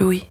Louis. 0.00 0.28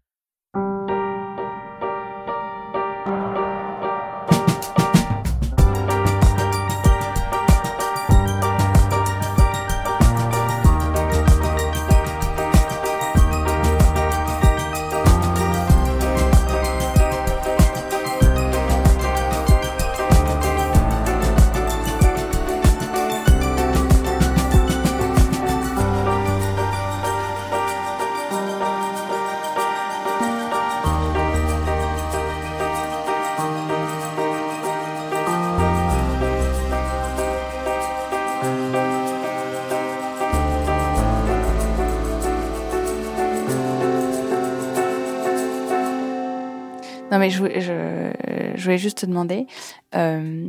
Je, 47.37 48.61
voulais 48.61 48.77
juste 48.77 48.99
te 48.99 49.05
demander, 49.05 49.47
euh, 49.95 50.47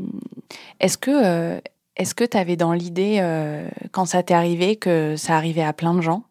est-ce 0.80 0.98
que 0.98 1.10
euh, 1.10 1.60
tu 1.96 2.36
avais 2.36 2.56
dans 2.56 2.72
l'idée, 2.72 3.18
euh, 3.20 3.68
quand 3.92 4.06
ça 4.06 4.22
t'est 4.22 4.34
arrivé, 4.34 4.76
que 4.76 5.16
ça 5.16 5.36
arrivait 5.36 5.62
à 5.62 5.72
plein 5.72 5.94
de 5.94 6.00
gens? 6.00 6.24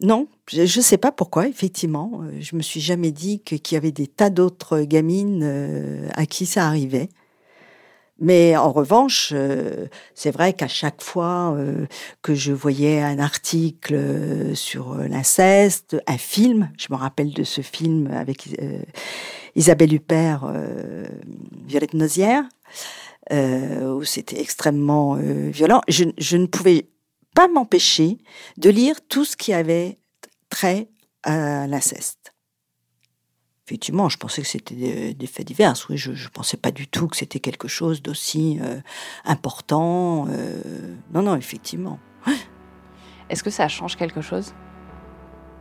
Non, 0.00 0.26
je 0.48 0.62
ne 0.62 0.66
sais 0.66 0.98
pas 0.98 1.12
pourquoi, 1.12 1.46
effectivement. 1.46 2.22
Je 2.40 2.56
me 2.56 2.62
suis 2.62 2.80
jamais 2.80 3.12
dit 3.12 3.40
qu'il 3.40 3.60
y 3.72 3.76
avait 3.76 3.92
des 3.92 4.08
tas 4.08 4.30
d'autres 4.30 4.80
gamines 4.80 6.08
à 6.14 6.26
qui 6.26 6.44
ça 6.44 6.66
arrivait. 6.66 7.08
Mais 8.22 8.56
en 8.56 8.70
revanche, 8.70 9.32
euh, 9.34 9.88
c'est 10.14 10.30
vrai 10.30 10.52
qu'à 10.52 10.68
chaque 10.68 11.02
fois 11.02 11.56
euh, 11.56 11.86
que 12.22 12.36
je 12.36 12.52
voyais 12.52 13.02
un 13.02 13.18
article 13.18 13.94
euh, 13.96 14.54
sur 14.54 14.94
l'inceste, 14.94 15.96
un 16.06 16.18
film, 16.18 16.70
je 16.78 16.86
me 16.90 16.96
rappelle 16.96 17.34
de 17.34 17.42
ce 17.42 17.62
film 17.62 18.12
avec 18.12 18.48
Isabelle 19.56 19.92
Huppert, 19.92 20.46
Violette 21.66 21.94
Nozière, 21.94 22.44
où 23.32 24.04
c'était 24.04 24.40
extrêmement 24.40 25.14
violent, 25.16 25.80
je, 25.88 26.04
je 26.16 26.36
ne 26.36 26.46
pouvais 26.46 26.86
pas 27.34 27.48
m'empêcher 27.48 28.18
de 28.56 28.70
lire 28.70 28.96
tout 29.08 29.24
ce 29.24 29.36
qui 29.36 29.52
avait 29.52 29.98
trait 30.48 30.88
à 31.24 31.66
l'inceste. 31.66 32.21
Effectivement, 33.66 34.08
je 34.08 34.18
pensais 34.18 34.42
que 34.42 34.48
c'était 34.48 34.74
des, 34.74 35.14
des 35.14 35.26
faits 35.26 35.46
divers. 35.46 35.74
Oui, 35.88 35.96
je 35.96 36.10
ne 36.10 36.28
pensais 36.32 36.56
pas 36.56 36.72
du 36.72 36.88
tout 36.88 37.06
que 37.06 37.16
c'était 37.16 37.38
quelque 37.38 37.68
chose 37.68 38.02
d'aussi 38.02 38.58
euh, 38.60 38.80
important. 39.24 40.26
euh, 40.28 40.60
non, 41.14 41.22
non, 41.22 41.36
effectivement. 41.36 41.98
Est-ce 43.30 43.42
que 43.42 43.50
ça 43.50 43.68
change 43.68 43.96
quelque 43.96 44.20
chose? 44.20 44.52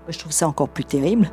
Je 0.07 0.17
trouve 0.17 0.31
ça 0.31 0.47
encore 0.47 0.69
plus 0.69 0.83
terrible. 0.83 1.31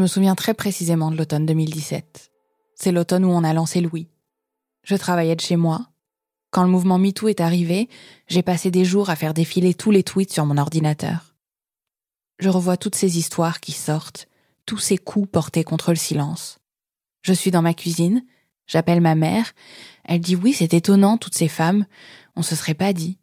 Je 0.00 0.04
me 0.04 0.08
souviens 0.08 0.34
très 0.34 0.54
précisément 0.54 1.10
de 1.10 1.16
l'automne 1.18 1.44
2017. 1.44 2.32
C'est 2.74 2.90
l'automne 2.90 3.26
où 3.26 3.28
on 3.28 3.44
a 3.44 3.52
lancé 3.52 3.82
Louis. 3.82 4.08
Je 4.82 4.96
travaillais 4.96 5.36
de 5.36 5.42
chez 5.42 5.56
moi. 5.56 5.90
Quand 6.50 6.62
le 6.62 6.70
mouvement 6.70 6.96
MeToo 6.96 7.28
est 7.28 7.42
arrivé, 7.42 7.90
j'ai 8.26 8.42
passé 8.42 8.70
des 8.70 8.86
jours 8.86 9.10
à 9.10 9.14
faire 9.14 9.34
défiler 9.34 9.74
tous 9.74 9.90
les 9.90 10.02
tweets 10.02 10.32
sur 10.32 10.46
mon 10.46 10.56
ordinateur. 10.56 11.36
Je 12.38 12.48
revois 12.48 12.78
toutes 12.78 12.94
ces 12.94 13.18
histoires 13.18 13.60
qui 13.60 13.72
sortent, 13.72 14.26
tous 14.64 14.78
ces 14.78 14.96
coups 14.96 15.28
portés 15.30 15.64
contre 15.64 15.90
le 15.90 15.96
silence. 15.96 16.60
Je 17.20 17.34
suis 17.34 17.50
dans 17.50 17.60
ma 17.60 17.74
cuisine, 17.74 18.24
j'appelle 18.66 19.02
ma 19.02 19.14
mère, 19.14 19.52
elle 20.04 20.20
dit 20.20 20.34
oui, 20.34 20.54
c'est 20.54 20.72
étonnant, 20.72 21.18
toutes 21.18 21.36
ces 21.36 21.48
femmes, 21.48 21.84
on 22.36 22.42
se 22.42 22.56
serait 22.56 22.72
pas 22.72 22.94
dit. 22.94 23.18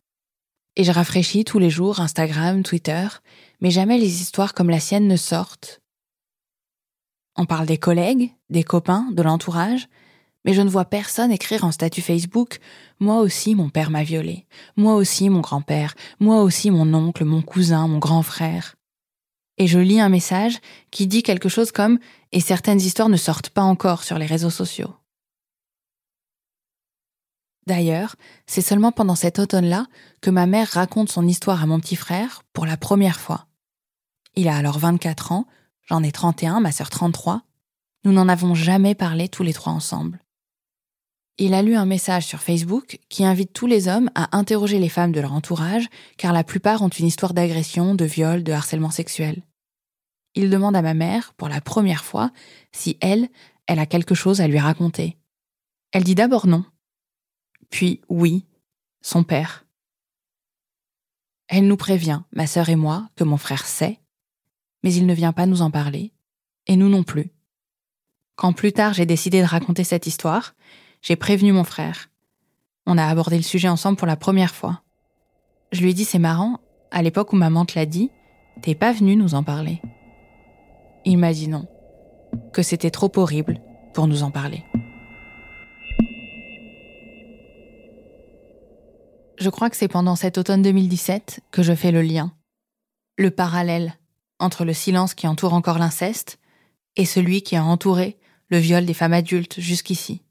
Et 0.76 0.84
je 0.84 0.92
rafraîchis 0.92 1.44
tous 1.44 1.58
les 1.58 1.72
jours 1.72 2.02
Instagram, 2.02 2.62
Twitter, 2.62 3.08
mais 3.62 3.72
jamais 3.72 3.98
les 3.98 4.22
histoires 4.22 4.54
comme 4.54 4.70
la 4.70 4.80
sienne 4.80 5.08
ne 5.08 5.18
sortent. 5.18 5.82
On 7.38 7.46
parle 7.46 7.68
des 7.68 7.78
collègues, 7.78 8.34
des 8.50 8.64
copains, 8.64 9.08
de 9.12 9.22
l'entourage, 9.22 9.88
mais 10.44 10.54
je 10.54 10.62
ne 10.62 10.70
vois 10.70 10.86
personne 10.86 11.32
écrire 11.32 11.64
en 11.64 11.72
statut 11.72 12.02
Facebook 12.02 12.60
Moi 13.00 13.20
aussi 13.20 13.54
mon 13.54 13.70
père 13.70 13.92
m'a 13.92 14.04
violée, 14.04 14.48
moi 14.76 14.96
aussi 14.96 15.30
mon 15.30 15.42
grand-père, 15.42 15.94
moi 16.20 16.42
aussi 16.42 16.72
mon 16.72 16.94
oncle, 16.94 17.26
mon 17.26 17.42
cousin, 17.42 17.88
mon 17.88 18.00
grand 18.00 18.24
frère. 18.24 18.76
Et 19.58 19.68
je 19.68 19.80
lis 19.80 20.00
un 20.00 20.10
message 20.10 20.60
qui 20.92 21.08
dit 21.08 21.24
quelque 21.24 21.50
chose 21.50 21.72
comme 21.72 22.00
Et 22.32 22.40
certaines 22.40 22.82
histoires 22.82 23.10
ne 23.10 23.18
sortent 23.18 23.50
pas 23.50 23.64
encore 23.64 24.04
sur 24.04 24.18
les 24.18 24.26
réseaux 24.26 24.50
sociaux. 24.50 24.94
D'ailleurs, 27.66 28.16
c'est 28.46 28.62
seulement 28.62 28.94
pendant 28.94 29.16
cet 29.16 29.40
automne-là 29.40 29.88
que 30.22 30.30
ma 30.30 30.46
mère 30.46 30.70
raconte 30.70 31.10
son 31.10 31.28
histoire 31.28 31.62
à 31.62 31.66
mon 31.66 31.80
petit 31.82 31.98
frère 31.98 32.44
pour 32.54 32.66
la 32.66 32.78
première 32.78 33.20
fois. 33.20 33.48
Il 34.36 34.48
a 34.48 34.56
alors 34.56 34.80
24 34.80 35.34
ans, 35.34 35.48
j'en 35.88 36.04
ai 36.04 36.12
31, 36.12 36.60
ma 36.60 36.72
sœur 36.72 36.90
33. 36.90 37.44
Nous 38.04 38.12
n'en 38.12 38.30
avons 38.30 38.56
jamais 38.56 38.96
parlé 38.96 39.28
tous 39.28 39.44
les 39.44 39.54
trois 39.54 39.74
ensemble. 39.74 40.24
Il 41.40 41.54
a 41.54 41.62
lu 41.62 41.76
un 41.76 41.86
message 41.86 42.26
sur 42.26 42.42
Facebook 42.42 43.00
qui 43.10 43.24
invite 43.24 43.54
tous 43.54 43.68
les 43.68 43.88
hommes 43.88 44.10
à 44.16 44.36
interroger 44.36 44.80
les 44.80 44.90
femmes 44.90 45.12
de 45.12 45.20
leur 45.20 45.34
entourage, 45.34 45.88
car 46.18 46.34
la 46.34 46.44
plupart 46.44 46.82
ont 46.82 46.90
une 46.90 47.06
histoire 47.06 47.34
d'agression, 47.34 47.94
de 47.94 48.06
viol, 48.06 48.44
de 48.44 48.52
harcèlement 48.52 48.90
sexuel. 48.90 49.44
Il 50.34 50.50
demande 50.50 50.76
à 50.76 50.82
ma 50.82 50.94
mère, 50.94 51.34
pour 51.34 51.48
la 51.48 51.62
première 51.62 52.04
fois, 52.04 52.32
si 52.72 52.98
elle, 53.02 53.30
elle 53.68 53.80
a 53.80 53.86
quelque 53.86 54.16
chose 54.16 54.42
à 54.42 54.48
lui 54.48 54.60
raconter. 54.60 55.18
Elle 55.92 56.04
dit 56.04 56.16
d'abord 56.16 56.48
non, 56.48 56.66
puis 57.70 58.02
oui, 58.10 58.46
son 59.02 59.24
père. 59.24 59.66
Elle 61.48 61.68
nous 61.68 61.78
prévient, 61.78 62.22
ma 62.32 62.48
sœur 62.48 62.70
et 62.70 62.76
moi, 62.76 63.10
que 63.16 63.24
mon 63.24 63.38
frère 63.38 63.66
sait, 63.66 64.00
mais 64.88 64.94
il 64.94 65.06
ne 65.06 65.14
vient 65.14 65.34
pas 65.34 65.48
nous 65.48 65.64
en 65.64 65.70
parler, 65.70 66.14
et 66.66 66.78
nous 66.78 66.88
non 66.88 67.04
plus. 67.04 67.30
Quand 68.38 68.54
plus 68.54 68.72
tard 68.72 68.94
j'ai 68.94 69.06
décidé 69.06 69.42
de 69.42 69.46
raconter 69.46 69.84
cette 69.84 70.08
histoire, 70.08 70.56
j'ai 71.02 71.18
prévenu 71.18 71.52
mon 71.52 71.66
frère. 71.66 72.10
On 72.86 72.98
a 72.98 73.06
abordé 73.06 73.36
le 73.36 73.44
sujet 73.44 73.68
ensemble 73.68 73.98
pour 73.98 74.08
la 74.08 74.16
première 74.16 74.56
fois. 74.56 74.84
Je 75.74 75.82
lui 75.82 75.90
ai 75.90 75.94
dit 75.94 76.06
c'est 76.06 76.20
marrant, 76.20 76.62
à 76.90 77.02
l'époque 77.02 77.34
où 77.34 77.36
maman 77.36 77.66
te 77.66 77.78
l'a 77.78 77.86
dit, 77.86 78.12
t'es 78.62 78.76
pas 78.76 78.94
venu 78.94 79.18
nous 79.18 79.36
en 79.36 79.44
parler. 79.44 79.82
Il 81.04 81.18
m'a 81.18 81.34
dit 81.34 81.50
non, 81.50 81.68
que 82.54 82.64
c'était 82.64 82.90
trop 82.90 83.12
horrible 83.18 83.60
pour 83.94 84.08
nous 84.08 84.24
en 84.24 84.32
parler. 84.32 84.64
Je 89.38 89.50
crois 89.50 89.70
que 89.70 89.76
c'est 89.76 89.90
pendant 89.90 90.16
cet 90.16 90.38
automne 90.38 90.62
2017 90.62 91.42
que 91.52 91.62
je 91.62 91.74
fais 91.74 91.92
le 91.92 92.04
lien, 92.04 92.32
le 93.18 93.32
parallèle 93.32 93.98
entre 94.40 94.66
le 94.66 94.74
silence 94.74 95.14
qui 95.14 95.28
entoure 95.28 95.54
encore 95.54 95.80
l'inceste 95.80 96.40
et 96.96 97.06
celui 97.06 97.42
qui 97.42 97.56
a 97.56 97.64
entouré 97.64 98.18
le 98.50 98.58
viol 98.58 98.86
des 98.86 98.94
femmes 98.94 99.14
adultes 99.14 99.60
jusqu'ici. 99.60 100.22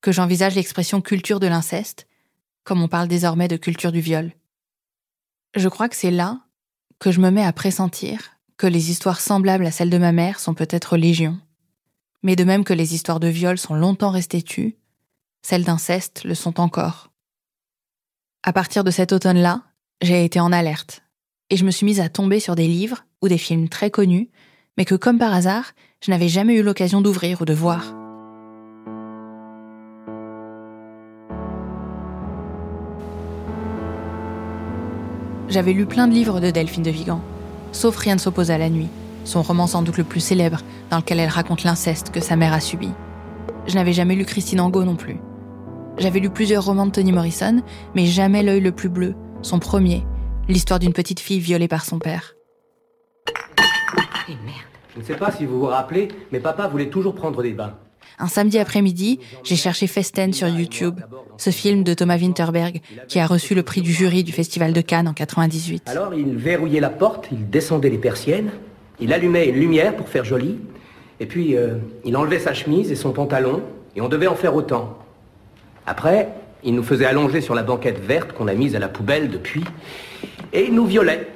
Que 0.00 0.12
j'envisage 0.12 0.54
l'expression 0.54 1.00
culture 1.00 1.40
de 1.40 1.46
l'inceste, 1.46 2.06
comme 2.64 2.82
on 2.82 2.88
parle 2.88 3.08
désormais 3.08 3.48
de 3.48 3.56
culture 3.56 3.92
du 3.92 4.00
viol. 4.00 4.32
Je 5.54 5.68
crois 5.68 5.88
que 5.88 5.96
c'est 5.96 6.10
là 6.10 6.40
que 6.98 7.12
je 7.12 7.20
me 7.20 7.30
mets 7.30 7.44
à 7.44 7.52
pressentir 7.52 8.36
que 8.56 8.66
les 8.66 8.90
histoires 8.90 9.20
semblables 9.20 9.66
à 9.66 9.70
celles 9.70 9.90
de 9.90 9.98
ma 9.98 10.12
mère 10.12 10.40
sont 10.40 10.54
peut-être 10.54 10.96
légion. 10.96 11.38
Mais 12.22 12.36
de 12.36 12.44
même 12.44 12.64
que 12.64 12.72
les 12.72 12.94
histoires 12.94 13.20
de 13.20 13.28
viol 13.28 13.58
sont 13.58 13.74
longtemps 13.74 14.10
restées 14.10 14.42
tues, 14.42 14.76
celles 15.42 15.64
d'inceste 15.64 16.24
le 16.24 16.34
sont 16.34 16.60
encore. 16.60 17.10
À 18.42 18.52
partir 18.52 18.84
de 18.84 18.90
cet 18.90 19.12
automne-là, 19.12 19.62
j'ai 20.00 20.24
été 20.24 20.40
en 20.40 20.52
alerte, 20.52 21.03
et 21.50 21.56
je 21.56 21.64
me 21.64 21.70
suis 21.70 21.86
mise 21.86 22.00
à 22.00 22.08
tomber 22.08 22.40
sur 22.40 22.54
des 22.54 22.66
livres 22.66 23.04
ou 23.22 23.28
des 23.28 23.38
films 23.38 23.68
très 23.68 23.90
connus, 23.90 24.28
mais 24.76 24.84
que 24.84 24.94
comme 24.94 25.18
par 25.18 25.32
hasard, 25.32 25.72
je 26.04 26.10
n'avais 26.10 26.28
jamais 26.28 26.54
eu 26.54 26.62
l'occasion 26.62 27.00
d'ouvrir 27.00 27.42
ou 27.42 27.44
de 27.44 27.54
voir. 27.54 27.94
J'avais 35.48 35.72
lu 35.72 35.86
plein 35.86 36.08
de 36.08 36.14
livres 36.14 36.40
de 36.40 36.50
Delphine 36.50 36.82
de 36.82 36.90
Vigan, 36.90 37.20
sauf 37.70 37.96
Rien 37.96 38.14
ne 38.14 38.20
s'oppose 38.20 38.50
à 38.50 38.58
la 38.58 38.70
nuit, 38.70 38.88
son 39.24 39.42
roman 39.42 39.66
sans 39.66 39.82
doute 39.82 39.98
le 39.98 40.04
plus 40.04 40.20
célèbre, 40.20 40.62
dans 40.90 40.96
lequel 40.96 41.20
elle 41.20 41.28
raconte 41.28 41.62
l'inceste 41.62 42.10
que 42.10 42.20
sa 42.20 42.34
mère 42.34 42.52
a 42.52 42.60
subi. 42.60 42.90
Je 43.66 43.74
n'avais 43.74 43.92
jamais 43.92 44.16
lu 44.16 44.24
Christine 44.24 44.60
Angot 44.60 44.84
non 44.84 44.96
plus. 44.96 45.18
J'avais 45.98 46.18
lu 46.18 46.28
plusieurs 46.28 46.64
romans 46.64 46.86
de 46.86 46.90
Toni 46.90 47.12
Morrison, 47.12 47.62
mais 47.94 48.06
jamais 48.06 48.42
L'œil 48.42 48.60
le 48.60 48.72
plus 48.72 48.88
bleu, 48.88 49.14
son 49.42 49.60
premier, 49.60 50.04
l'histoire 50.48 50.78
d'une 50.78 50.92
petite 50.92 51.20
fille 51.20 51.40
violée 51.40 51.68
par 51.68 51.84
son 51.84 51.98
père. 51.98 52.34
Et 54.28 54.32
merde. 54.44 54.58
Je 54.94 55.00
ne 55.00 55.04
sais 55.04 55.16
pas 55.16 55.32
si 55.32 55.44
vous 55.44 55.58
vous 55.58 55.66
rappelez, 55.66 56.08
mais 56.32 56.40
papa 56.40 56.68
voulait 56.68 56.88
toujours 56.88 57.14
prendre 57.14 57.42
des 57.42 57.52
bains. 57.52 57.74
Un 58.18 58.28
samedi 58.28 58.58
après-midi, 58.58 59.18
j'ai 59.42 59.56
cherché 59.56 59.88
Festen 59.88 60.32
sur 60.32 60.46
YouTube, 60.46 61.00
ce 61.36 61.50
film 61.50 61.82
de 61.82 61.94
Thomas 61.94 62.16
Winterberg 62.16 62.80
qui 63.08 63.18
a 63.18 63.26
reçu 63.26 63.56
le 63.56 63.64
prix 63.64 63.82
du 63.82 63.92
jury 63.92 64.22
du 64.22 64.30
Festival 64.30 64.72
de 64.72 64.80
Cannes 64.80 65.08
en 65.08 65.14
98. 65.14 65.88
Alors 65.88 66.14
il 66.14 66.36
verrouillait 66.36 66.80
la 66.80 66.90
porte, 66.90 67.28
il 67.32 67.50
descendait 67.50 67.90
les 67.90 67.98
persiennes, 67.98 68.50
il 69.00 69.12
allumait 69.12 69.48
une 69.48 69.56
lumière 69.56 69.96
pour 69.96 70.08
faire 70.08 70.24
joli, 70.24 70.60
et 71.18 71.26
puis 71.26 71.56
euh, 71.56 71.78
il 72.04 72.16
enlevait 72.16 72.38
sa 72.38 72.54
chemise 72.54 72.92
et 72.92 72.96
son 72.96 73.12
pantalon, 73.12 73.62
et 73.96 74.00
on 74.00 74.08
devait 74.08 74.28
en 74.28 74.36
faire 74.36 74.54
autant. 74.54 74.96
Après, 75.84 76.28
il 76.62 76.74
nous 76.74 76.84
faisait 76.84 77.06
allonger 77.06 77.40
sur 77.40 77.56
la 77.56 77.64
banquette 77.64 77.98
verte 77.98 78.32
qu'on 78.32 78.46
a 78.46 78.54
mise 78.54 78.76
à 78.76 78.78
la 78.78 78.88
poubelle 78.88 79.28
depuis, 79.28 79.64
et 80.54 80.66
il 80.66 80.74
nous 80.74 80.86
violait. 80.86 81.28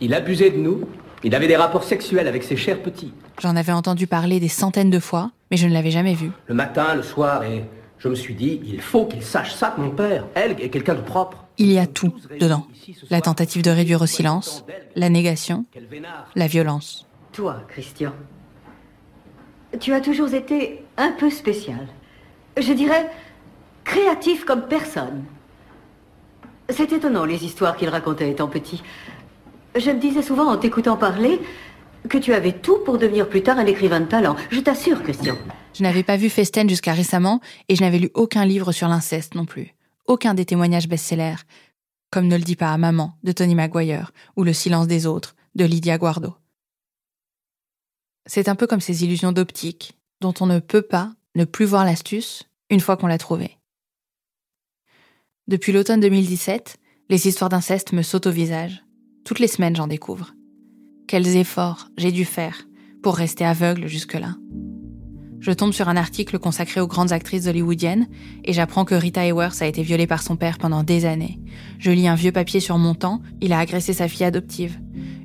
Il 0.00 0.14
abusait 0.14 0.50
de 0.50 0.56
nous, 0.56 0.80
il 1.22 1.34
avait 1.34 1.46
des 1.46 1.56
rapports 1.56 1.84
sexuels 1.84 2.26
avec 2.26 2.42
ses 2.42 2.56
chers 2.56 2.82
petits. 2.82 3.12
J'en 3.40 3.54
avais 3.54 3.72
entendu 3.72 4.06
parler 4.06 4.40
des 4.40 4.48
centaines 4.48 4.90
de 4.90 4.98
fois, 4.98 5.30
mais 5.50 5.56
je 5.56 5.68
ne 5.68 5.72
l'avais 5.72 5.90
jamais 5.90 6.14
vu. 6.14 6.30
Le 6.46 6.54
matin, 6.54 6.94
le 6.94 7.02
soir, 7.02 7.44
et 7.44 7.64
je 7.98 8.08
me 8.08 8.14
suis 8.14 8.34
dit, 8.34 8.60
il 8.64 8.80
faut 8.80 9.06
qu'il 9.06 9.22
sache 9.22 9.54
ça, 9.54 9.74
mon 9.78 9.90
père. 9.90 10.26
Elle 10.34 10.52
est 10.60 10.70
quelqu'un 10.70 10.94
de 10.94 11.02
propre. 11.02 11.44
Il 11.58 11.70
y 11.70 11.78
a 11.78 11.86
tout 11.86 12.14
dedans. 12.40 12.66
La 13.10 13.20
tentative 13.20 13.62
de 13.62 13.70
réduire 13.70 14.02
au 14.02 14.06
silence, 14.06 14.64
la 14.96 15.08
négation, 15.08 15.66
la 16.34 16.46
violence. 16.46 17.06
Toi, 17.32 17.62
Christian, 17.68 18.12
tu 19.78 19.92
as 19.92 20.00
toujours 20.00 20.32
été 20.34 20.84
un 20.96 21.12
peu 21.12 21.30
spécial. 21.30 21.86
Je 22.58 22.72
dirais 22.72 23.08
créatif 23.84 24.44
comme 24.44 24.62
personne. 24.62 25.24
C'est 26.68 26.92
étonnant 26.92 27.24
les 27.24 27.44
histoires 27.44 27.76
qu'il 27.76 27.88
racontait 27.88 28.30
étant 28.30 28.48
petit. 28.48 28.82
Je 29.76 29.90
me 29.90 29.98
disais 29.98 30.22
souvent 30.22 30.50
en 30.50 30.56
t'écoutant 30.56 30.96
parler 30.96 31.40
que 32.08 32.18
tu 32.18 32.34
avais 32.34 32.52
tout 32.52 32.78
pour 32.84 32.98
devenir 32.98 33.28
plus 33.28 33.42
tard 33.42 33.58
un 33.58 33.66
écrivain 33.66 34.00
de 34.00 34.06
talent. 34.06 34.36
Je 34.50 34.60
t'assure, 34.60 35.02
Christian. 35.02 35.36
Je 35.74 35.82
n'avais 35.82 36.02
pas 36.02 36.16
vu 36.16 36.28
Festen 36.28 36.68
jusqu'à 36.68 36.92
récemment 36.92 37.40
et 37.68 37.76
je 37.76 37.82
n'avais 37.82 37.98
lu 37.98 38.10
aucun 38.14 38.44
livre 38.44 38.72
sur 38.72 38.88
l'inceste 38.88 39.34
non 39.34 39.46
plus. 39.46 39.74
Aucun 40.06 40.34
des 40.34 40.44
témoignages 40.44 40.88
best-sellers, 40.88 41.42
comme 42.10 42.26
Ne 42.26 42.36
le 42.36 42.42
dit 42.42 42.56
pas 42.56 42.72
à 42.72 42.78
maman 42.78 43.16
de 43.22 43.32
Tony 43.32 43.54
Maguire 43.54 44.12
ou 44.36 44.44
Le 44.44 44.52
silence 44.52 44.86
des 44.86 45.06
autres 45.06 45.34
de 45.54 45.64
Lydia 45.64 45.96
Guardo. 45.96 46.34
C'est 48.26 48.48
un 48.48 48.54
peu 48.54 48.66
comme 48.66 48.80
ces 48.80 49.04
illusions 49.04 49.32
d'optique 49.32 49.96
dont 50.20 50.34
on 50.40 50.46
ne 50.46 50.60
peut 50.60 50.82
pas 50.82 51.12
ne 51.34 51.44
plus 51.44 51.64
voir 51.64 51.84
l'astuce 51.84 52.44
une 52.70 52.80
fois 52.80 52.96
qu'on 52.96 53.06
l'a 53.06 53.18
trouvée. 53.18 53.58
Depuis 55.48 55.72
l'automne 55.72 55.98
2017, 55.98 56.76
les 57.10 57.26
histoires 57.26 57.50
d'inceste 57.50 57.92
me 57.92 58.02
sautent 58.02 58.28
au 58.28 58.30
visage. 58.30 58.84
Toutes 59.24 59.40
les 59.40 59.48
semaines, 59.48 59.74
j'en 59.74 59.88
découvre. 59.88 60.34
Quels 61.08 61.36
efforts 61.36 61.88
j'ai 61.96 62.12
dû 62.12 62.24
faire 62.24 62.68
pour 63.02 63.16
rester 63.16 63.44
aveugle 63.44 63.88
jusque-là. 63.88 64.36
Je 65.40 65.50
tombe 65.50 65.72
sur 65.72 65.88
un 65.88 65.96
article 65.96 66.38
consacré 66.38 66.80
aux 66.80 66.86
grandes 66.86 67.10
actrices 67.10 67.48
hollywoodiennes 67.48 68.06
et 68.44 68.52
j'apprends 68.52 68.84
que 68.84 68.94
Rita 68.94 69.26
Hayworth 69.26 69.60
a 69.60 69.66
été 69.66 69.82
violée 69.82 70.06
par 70.06 70.22
son 70.22 70.36
père 70.36 70.58
pendant 70.58 70.84
des 70.84 71.04
années. 71.06 71.40
Je 71.80 71.90
lis 71.90 72.06
un 72.06 72.14
vieux 72.14 72.30
papier 72.30 72.60
sur 72.60 72.78
mon 72.78 72.94
temps, 72.94 73.20
il 73.40 73.52
a 73.52 73.58
agressé 73.58 73.92
sa 73.92 74.06
fille 74.06 74.24
adoptive. 74.24 74.78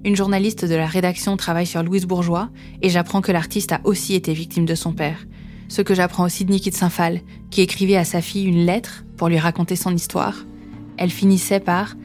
Une 0.03 0.15
journaliste 0.15 0.65
de 0.65 0.73
la 0.73 0.87
rédaction 0.87 1.37
travaille 1.37 1.67
sur 1.67 1.83
Louise 1.83 2.07
Bourgeois 2.07 2.49
et 2.81 2.89
j'apprends 2.89 3.21
que 3.21 3.31
l'artiste 3.31 3.71
a 3.71 3.81
aussi 3.83 4.15
été 4.15 4.33
victime 4.33 4.65
de 4.65 4.73
son 4.73 4.93
père. 4.93 5.27
Ce 5.67 5.81
que 5.81 5.93
j'apprends 5.93 6.25
aussi 6.25 6.45
de 6.45 6.51
Nikki 6.51 6.69
de 6.69 6.75
Saint-Phal, 6.75 7.21
qui 7.49 7.61
écrivait 7.61 7.97
à 7.97 8.05
sa 8.05 8.21
fille 8.21 8.45
une 8.45 8.65
lettre 8.65 9.05
pour 9.17 9.27
lui 9.27 9.37
raconter 9.37 9.75
son 9.75 9.93
histoire. 9.93 10.45
Elle 10.97 11.09
finissait 11.09 11.59
par 11.59 11.95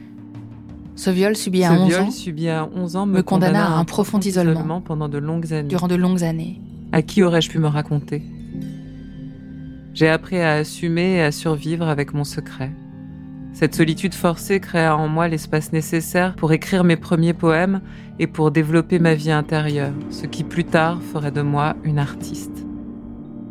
ce 0.95 1.09
viol 1.09 1.35
subi 1.35 1.63
à, 1.63 1.73
11, 1.73 2.95
ans, 2.95 3.05
me, 3.07 3.21
condamna, 3.21 3.65
à 3.65 3.77
un 3.77 3.85
profond 3.85 4.19
isolement, 4.19 4.81
pendant 4.81 5.09
de 5.09 5.17
longues 5.17 5.51
années. 5.53 5.67
Durant 5.67 5.87
de 5.87 5.95
longues 5.95 6.23
années. 6.23 6.61
À 6.91 7.01
qui 7.01 7.23
aurais-je 7.23 7.49
pu 7.49 7.57
me 7.57 7.67
raconter? 7.67 8.21
J'ai 9.93 10.09
appris 10.09 10.39
à 10.39 10.53
assumer 10.53 11.15
et 11.15 11.21
à 11.21 11.31
survivre 11.31 11.87
avec 11.87 12.13
mon 12.13 12.23
secret. 12.23 12.71
Cette 13.53 13.75
solitude 13.75 14.13
forcée 14.15 14.59
créa 14.59 14.97
en 14.97 15.07
moi 15.07 15.27
l'espace 15.27 15.71
nécessaire 15.71 16.35
pour 16.35 16.53
écrire 16.53 16.83
mes 16.83 16.95
premiers 16.95 17.33
poèmes 17.33 17.81
et 18.17 18.25
pour 18.25 18.51
développer 18.51 18.97
ma 18.97 19.13
vie 19.13 19.31
intérieure, 19.31 19.93
ce 20.09 20.25
qui 20.25 20.43
plus 20.43 20.65
tard 20.65 21.01
ferait 21.01 21.31
de 21.31 21.41
moi 21.41 21.75
une 21.83 21.99
artiste. 21.99 22.62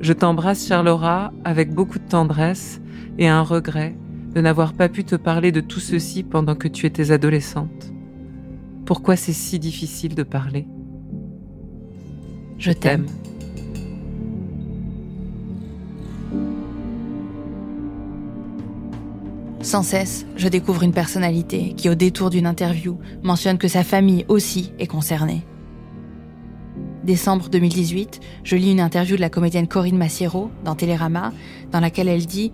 Je 0.03 0.13
t'embrasse, 0.13 0.67
Charlora, 0.67 1.33
avec 1.45 1.73
beaucoup 1.73 2.01
de 2.01 2.09
tendresse 2.09 2.81
et 3.19 3.29
un 3.29 3.43
regret 3.43 3.95
de 4.35 4.41
n'avoir 4.41 4.73
pas 4.73 4.89
pu 4.89 5.05
te 5.05 5.15
parler 5.15 5.53
de 5.53 5.61
tout 5.61 5.79
ceci 5.79 6.25
pendant 6.25 6.57
que 6.57 6.67
tu 6.67 6.87
étais 6.87 7.13
adolescente. 7.13 7.93
Pourquoi 8.85 9.15
c'est 9.15 9.33
si 9.33 9.61
difficile 9.61 10.17
de 10.17 10.25
parler? 10.25 10.67
Je 12.59 12.73
t'aime. 12.73 13.07
Sans 19.61 19.85
cesse, 19.85 20.27
je 20.35 20.49
découvre 20.49 20.83
une 20.83 20.93
personnalité 20.93 21.75
qui, 21.77 21.89
au 21.89 21.95
détour 21.95 22.31
d'une 22.31 22.47
interview, 22.49 22.99
mentionne 23.23 23.59
que 23.59 23.69
sa 23.69 23.85
famille 23.85 24.25
aussi 24.27 24.73
est 24.81 24.89
concernée. 24.89 25.45
Décembre 27.05 27.49
2018, 27.49 28.21
je 28.45 28.55
lis 28.55 28.71
une 28.71 28.81
interview 28.81 29.17
de 29.17 29.21
la 29.21 29.29
comédienne 29.29 29.67
Corinne 29.67 29.99
Massiero 29.99 30.53
dans 30.65 30.77
Télérama, 30.77 31.33
dans 31.73 31.81
laquelle 31.81 32.07
elle 32.07 32.27
dit 32.27 32.53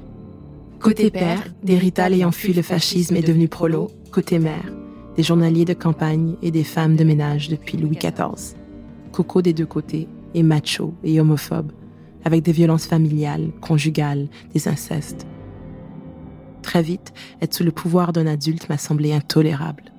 Côté 0.80 1.10
père, 1.10 1.44
des 1.62 1.76
Rital 1.76 2.14
ayant 2.14 2.30
fui 2.30 2.54
le 2.54 2.62
fascisme 2.62 3.16
est 3.16 3.26
devenu 3.26 3.48
prolo. 3.48 3.90
Côté 4.10 4.38
mère, 4.38 4.72
des 5.16 5.22
journaliers 5.22 5.66
de 5.66 5.74
campagne 5.74 6.36
et 6.40 6.50
des 6.50 6.64
femmes 6.64 6.96
de 6.96 7.04
ménage 7.04 7.50
depuis 7.50 7.76
Louis 7.76 7.96
XIV. 7.96 8.56
Coco 9.12 9.42
des 9.42 9.52
deux 9.52 9.66
côtés, 9.66 10.08
et 10.32 10.42
macho 10.42 10.94
et 11.04 11.20
homophobe, 11.20 11.72
avec 12.24 12.42
des 12.42 12.52
violences 12.52 12.86
familiales, 12.86 13.50
conjugales, 13.60 14.28
des 14.54 14.66
incestes. 14.66 15.26
Très 16.62 16.82
vite, 16.82 17.12
être 17.42 17.54
sous 17.54 17.64
le 17.64 17.72
pouvoir 17.72 18.14
d'un 18.14 18.26
adulte 18.26 18.68
m'a 18.70 18.78
semblé 18.78 19.12
intolérable. 19.12 19.92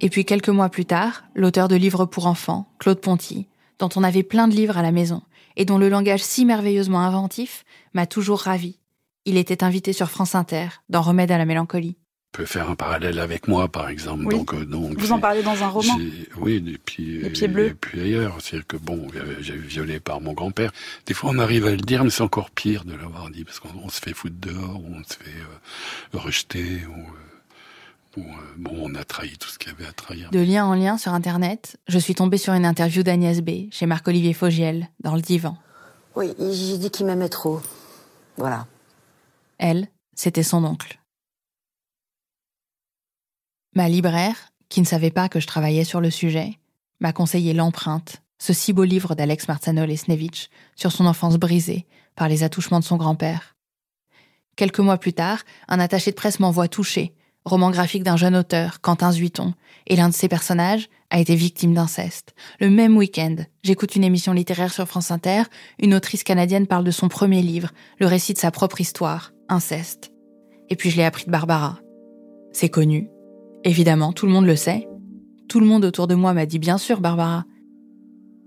Et 0.00 0.10
puis 0.10 0.24
quelques 0.24 0.48
mois 0.50 0.68
plus 0.68 0.84
tard, 0.84 1.24
l'auteur 1.34 1.68
de 1.68 1.76
livres 1.76 2.04
pour 2.04 2.26
enfants, 2.26 2.68
Claude 2.78 3.00
Ponty, 3.00 3.46
dont 3.78 3.88
on 3.96 4.02
avait 4.02 4.22
plein 4.22 4.48
de 4.48 4.54
livres 4.54 4.76
à 4.76 4.82
la 4.82 4.92
maison, 4.92 5.22
et 5.56 5.64
dont 5.64 5.78
le 5.78 5.88
langage 5.88 6.22
si 6.22 6.44
merveilleusement 6.44 7.00
inventif 7.00 7.64
m'a 7.94 8.06
toujours 8.06 8.40
ravi. 8.40 8.78
Il 9.24 9.36
était 9.36 9.64
invité 9.64 9.92
sur 9.92 10.10
France 10.10 10.34
Inter 10.34 10.68
dans 10.88 11.02
Remède 11.02 11.32
à 11.32 11.38
la 11.38 11.46
mélancolie. 11.46 11.96
On 12.34 12.38
peut 12.38 12.44
faire 12.44 12.68
un 12.68 12.74
parallèle 12.74 13.18
avec 13.18 13.48
moi, 13.48 13.68
par 13.68 13.88
exemple. 13.88 14.26
Donc, 14.28 14.52
euh, 14.52 14.66
donc, 14.66 14.98
Vous 14.98 15.12
en 15.12 15.18
parlez 15.18 15.42
dans 15.42 15.64
un 15.64 15.68
roman 15.68 15.96
Oui, 16.36 16.62
et 16.66 16.76
puis, 16.78 17.20
Les 17.22 17.30
pieds 17.30 17.48
bleus. 17.48 17.68
et 17.68 17.74
puis 17.74 18.00
ailleurs. 18.02 18.36
C'est-à-dire 18.40 18.66
que, 18.66 18.76
bon, 18.76 19.06
j'ai 19.40 19.56
violé 19.56 20.00
par 20.00 20.20
mon 20.20 20.34
grand-père. 20.34 20.70
Des 21.06 21.14
fois, 21.14 21.30
on 21.32 21.38
arrive 21.38 21.66
à 21.66 21.70
le 21.70 21.78
dire, 21.78 22.04
mais 22.04 22.10
c'est 22.10 22.22
encore 22.22 22.50
pire 22.50 22.84
de 22.84 22.94
l'avoir 22.94 23.30
dit, 23.30 23.44
parce 23.44 23.58
qu'on 23.58 23.88
se 23.88 24.00
fait 24.00 24.12
foutre 24.12 24.36
dehors, 24.38 24.82
ou 24.84 24.94
on 24.94 25.02
se 25.04 25.14
fait 25.14 25.30
euh, 25.30 26.18
rejeter, 26.18 26.82
ou... 26.86 27.00
Euh, 27.00 27.35
euh, 28.22 28.54
bon, 28.56 28.72
on 28.82 28.94
a 28.94 29.04
trahi 29.04 29.36
tout 29.38 29.48
ce 29.48 29.58
qu'il 29.58 29.72
y 29.72 29.74
avait 29.74 29.86
à 29.86 29.92
trahir. 29.92 30.30
De 30.30 30.38
lien 30.38 30.64
en 30.64 30.74
lien 30.74 30.98
sur 30.98 31.12
Internet, 31.12 31.76
je 31.88 31.98
suis 31.98 32.14
tombée 32.14 32.38
sur 32.38 32.52
une 32.54 32.64
interview 32.64 33.02
d'Agnès 33.02 33.40
B. 33.40 33.70
chez 33.70 33.86
Marc-Olivier 33.86 34.32
Fogiel, 34.32 34.88
dans 35.00 35.14
le 35.14 35.20
divan. 35.20 35.56
Oui, 36.14 36.34
j'ai 36.38 36.78
dit 36.78 36.90
qu'il 36.90 37.06
m'aimait 37.06 37.28
trop. 37.28 37.60
Voilà. 38.36 38.66
Elle, 39.58 39.88
c'était 40.14 40.42
son 40.42 40.64
oncle. 40.64 40.98
Ma 43.74 43.88
libraire, 43.88 44.36
qui 44.68 44.80
ne 44.80 44.86
savait 44.86 45.10
pas 45.10 45.28
que 45.28 45.40
je 45.40 45.46
travaillais 45.46 45.84
sur 45.84 46.00
le 46.00 46.10
sujet, 46.10 46.58
m'a 47.00 47.12
conseillé 47.12 47.52
L'empreinte, 47.52 48.22
ce 48.38 48.52
si 48.52 48.72
beau 48.72 48.84
livre 48.84 49.14
d'Alex 49.14 49.48
Martano-Lesnevich 49.48 50.48
sur 50.74 50.92
son 50.92 51.06
enfance 51.06 51.36
brisée 51.36 51.86
par 52.14 52.28
les 52.28 52.42
attouchements 52.42 52.80
de 52.80 52.84
son 52.84 52.96
grand-père. 52.96 53.56
Quelques 54.56 54.80
mois 54.80 54.96
plus 54.96 55.12
tard, 55.12 55.42
un 55.68 55.78
attaché 55.78 56.10
de 56.10 56.16
presse 56.16 56.40
m'envoie 56.40 56.68
toucher 56.68 57.14
roman 57.46 57.70
graphique 57.70 58.02
d'un 58.02 58.16
jeune 58.16 58.36
auteur, 58.36 58.80
Quentin 58.80 59.12
Zuiton, 59.12 59.54
et 59.86 59.96
l'un 59.96 60.08
de 60.08 60.14
ses 60.14 60.28
personnages 60.28 60.88
a 61.10 61.20
été 61.20 61.36
victime 61.36 61.72
d'inceste. 61.72 62.34
Le 62.60 62.68
même 62.68 62.96
week-end, 62.96 63.36
j'écoute 63.62 63.94
une 63.94 64.02
émission 64.02 64.32
littéraire 64.32 64.72
sur 64.72 64.86
France 64.86 65.12
Inter, 65.12 65.44
une 65.78 65.94
autrice 65.94 66.24
canadienne 66.24 66.66
parle 66.66 66.84
de 66.84 66.90
son 66.90 67.08
premier 67.08 67.42
livre, 67.42 67.70
le 68.00 68.06
récit 68.06 68.34
de 68.34 68.38
sa 68.38 68.50
propre 68.50 68.80
histoire, 68.80 69.32
Inceste. 69.48 70.12
Et 70.68 70.76
puis 70.76 70.90
je 70.90 70.96
l'ai 70.96 71.04
appris 71.04 71.24
de 71.26 71.30
Barbara. 71.30 71.78
C'est 72.52 72.68
connu. 72.68 73.08
Évidemment, 73.62 74.12
tout 74.12 74.26
le 74.26 74.32
monde 74.32 74.46
le 74.46 74.56
sait. 74.56 74.88
Tout 75.48 75.60
le 75.60 75.66
monde 75.66 75.84
autour 75.84 76.08
de 76.08 76.16
moi 76.16 76.34
m'a 76.34 76.46
dit 76.46 76.58
bien 76.58 76.78
sûr, 76.78 77.00
Barbara. 77.00 77.44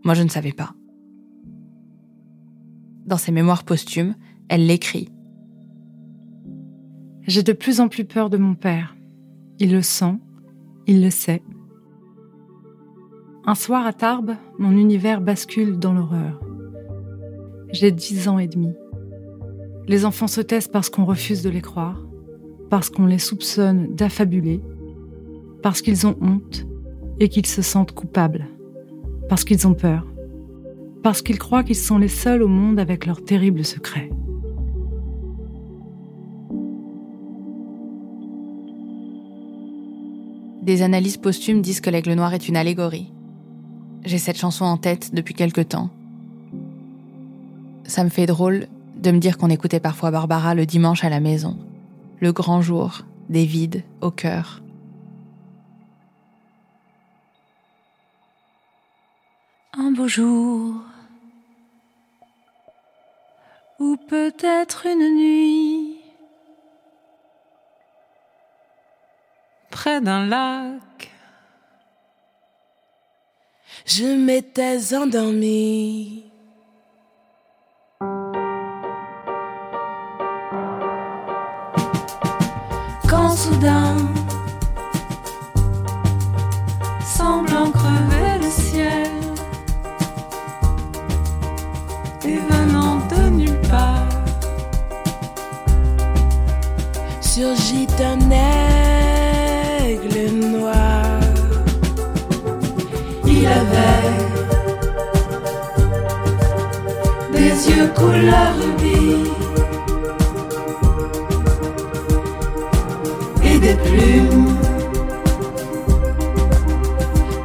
Moi, 0.03 0.13
je 0.13 0.24
ne 0.24 0.29
savais 0.29 0.51
pas. 0.51 0.74
Dans 3.06 3.18
ses 3.18 3.32
mémoires 3.32 3.63
posthumes, 3.63 4.15
elle 4.50 4.68
l'écrit 4.68 5.10
j'ai 7.29 7.43
de 7.43 7.53
plus 7.53 7.79
en 7.79 7.89
plus 7.89 8.05
peur 8.05 8.31
de 8.31 8.38
mon 8.38 8.55
père. 8.55 8.95
Il 9.59 9.71
le 9.71 9.83
sent, 9.83 10.15
il 10.88 11.03
le 11.03 11.12
sait. 11.12 11.43
Un 13.45 13.53
soir 13.53 13.86
à 13.86 13.93
Tarbes, 13.93 14.33
mon 14.57 14.71
univers 14.71 15.21
bascule 15.21 15.77
dans 15.77 15.93
l'horreur. 15.93 16.41
J'ai 17.71 17.91
dix 17.91 18.27
ans 18.27 18.39
et 18.39 18.48
demi. 18.48 18.74
Les 19.88 20.05
enfants 20.05 20.25
se 20.25 20.41
taisent 20.41 20.67
parce 20.67 20.89
qu'on 20.89 21.05
refuse 21.05 21.43
de 21.43 21.51
les 21.51 21.62
croire. 21.62 22.03
parce 22.69 22.91
qu'on 22.91 23.07
les 23.07 23.17
soupçonne 23.17 23.95
d'affabuler, 23.95 24.62
parce 25.63 25.81
qu'ils 25.81 26.05
ont 26.05 26.15
honte 26.21 26.67
et 27.19 27.27
qu'ils 27.27 27.48
se 27.48 27.63
sentent 27.63 27.93
coupables, 27.93 28.48
parce 29.27 29.43
qu'ils 29.43 29.67
ont 29.67 29.74
peur, 29.74 30.05
parce 31.01 31.24
qu'ils 31.24 31.39
croient 31.39 31.63
qu'ils 31.63 31.75
sont 31.75 31.98
les 31.98 32.07
seuls 32.07 32.43
au 32.43 32.48
monde 32.48 32.79
avec 32.79 33.07
leurs 33.07 33.24
terribles 33.24 33.65
secrets. 33.65 34.12
Des 40.61 40.81
analyses 40.81 41.17
posthumes 41.17 41.61
disent 41.61 41.81
que 41.81 41.89
l'aigle 41.89 42.13
noir 42.13 42.33
est 42.33 42.47
une 42.47 42.57
allégorie. 42.57 43.11
J'ai 44.03 44.17
cette 44.17 44.37
chanson 44.37 44.65
en 44.65 44.77
tête 44.77 45.13
depuis 45.13 45.33
quelque 45.33 45.61
temps. 45.61 45.89
Ça 47.85 48.03
me 48.03 48.09
fait 48.09 48.25
drôle 48.25 48.67
de 48.97 49.11
me 49.11 49.19
dire 49.19 49.37
qu'on 49.37 49.49
écoutait 49.49 49.79
parfois 49.79 50.11
Barbara 50.11 50.55
le 50.55 50.65
dimanche 50.65 51.03
à 51.03 51.09
la 51.09 51.19
maison. 51.19 51.57
Le 52.19 52.33
grand 52.33 52.61
jour, 52.61 53.03
des 53.29 53.45
vides 53.45 53.83
au 54.01 54.11
cœur. 54.11 54.61
Un 59.77 59.91
beau 59.91 60.07
jour, 60.07 60.75
ou 63.79 63.95
peut-être 64.09 64.85
une 64.85 65.15
nuit, 65.15 65.88
près 69.69 70.01
d'un 70.01 70.25
lac. 70.25 71.11
Je 73.85 74.05
m'étais 74.05 74.93
endormie. 74.93 76.25
Quand 83.09 83.29
soudain, 83.31 83.97
semblant 87.03 87.71
crever 87.71 88.38
le 88.43 88.49
ciel, 88.49 89.11
et 92.25 92.38
venant 92.38 92.97
de 93.07 93.29
nulle 93.29 93.61
part, 93.61 94.07
surgit 97.21 97.88
un 97.99 98.31
aigle 100.03 100.36
noir. 100.48 101.20
il 103.25 103.46
avait 103.46 104.20
des 107.34 107.70
yeux 107.70 107.88
couleur 107.96 108.53
rubis 108.60 109.32
et 113.44 113.60
des 113.60 113.75
plumes 113.75 114.58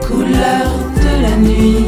couleur 0.07 0.69
de 0.97 1.23
la 1.23 1.37
nuit. 1.37 1.84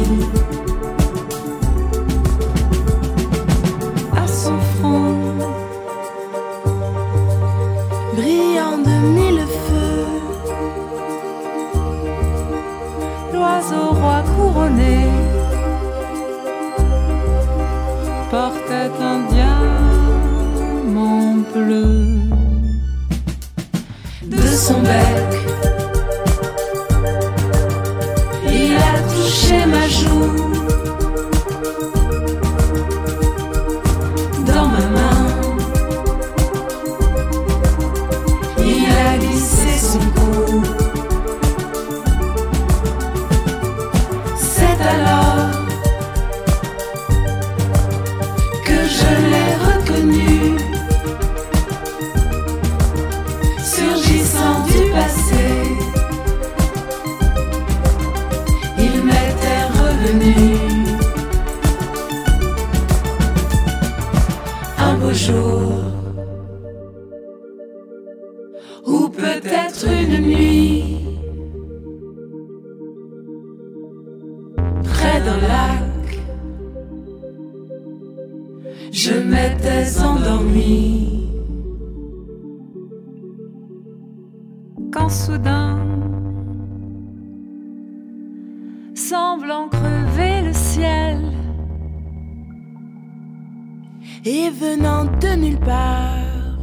Et 94.47 94.51
venant 94.51 95.03
de 95.03 95.35
nulle 95.35 95.59
part, 95.59 96.55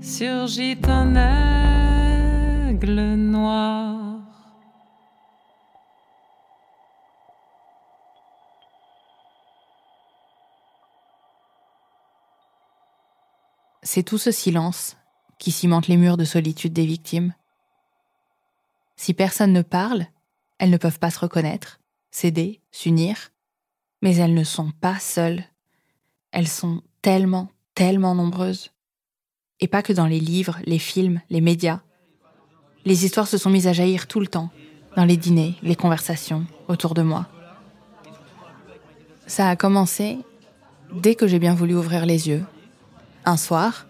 Surgit 0.00 0.78
un 0.88 1.14
aigle 2.68 3.14
noir. 3.14 4.18
C'est 13.82 14.02
tout 14.02 14.18
ce 14.18 14.32
silence 14.32 14.96
qui 15.38 15.52
cimente 15.52 15.86
les 15.86 15.96
murs 15.96 16.16
de 16.16 16.24
solitude 16.24 16.72
des 16.72 16.86
victimes. 16.86 17.34
Si 18.96 19.14
personne 19.14 19.52
ne 19.52 19.62
parle, 19.62 20.06
elles 20.58 20.70
ne 20.70 20.76
peuvent 20.76 20.98
pas 20.98 21.10
se 21.12 21.20
reconnaître, 21.20 21.78
s'aider, 22.10 22.62
s'unir, 22.72 23.30
mais 24.02 24.16
elles 24.16 24.34
ne 24.34 24.44
sont 24.44 24.72
pas 24.80 24.98
seules. 24.98 25.44
Elles 26.32 26.48
sont 26.48 26.82
tellement, 27.02 27.48
tellement 27.74 28.14
nombreuses. 28.14 28.72
Et 29.60 29.68
pas 29.68 29.82
que 29.82 29.92
dans 29.92 30.06
les 30.06 30.20
livres, 30.20 30.58
les 30.64 30.78
films, 30.78 31.20
les 31.30 31.40
médias. 31.40 31.80
Les 32.84 33.04
histoires 33.04 33.26
se 33.26 33.38
sont 33.38 33.50
mises 33.50 33.66
à 33.66 33.72
jaillir 33.72 34.06
tout 34.06 34.20
le 34.20 34.26
temps, 34.26 34.50
dans 34.96 35.04
les 35.04 35.16
dîners, 35.16 35.54
les 35.62 35.76
conversations, 35.76 36.46
autour 36.68 36.94
de 36.94 37.02
moi. 37.02 37.26
Ça 39.26 39.48
a 39.48 39.56
commencé 39.56 40.18
dès 40.92 41.14
que 41.14 41.26
j'ai 41.26 41.38
bien 41.38 41.54
voulu 41.54 41.74
ouvrir 41.74 42.06
les 42.06 42.28
yeux. 42.28 42.44
Un 43.24 43.36
soir, 43.36 43.86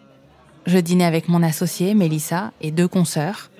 je 0.67 0.79
dînais 0.79 1.05
avec 1.05 1.29
mon 1.29 1.43
associé, 1.43 1.95
Mélissa, 1.95 2.53
et 2.61 2.71
deux 2.71 2.89
consoeurs. 2.89 3.51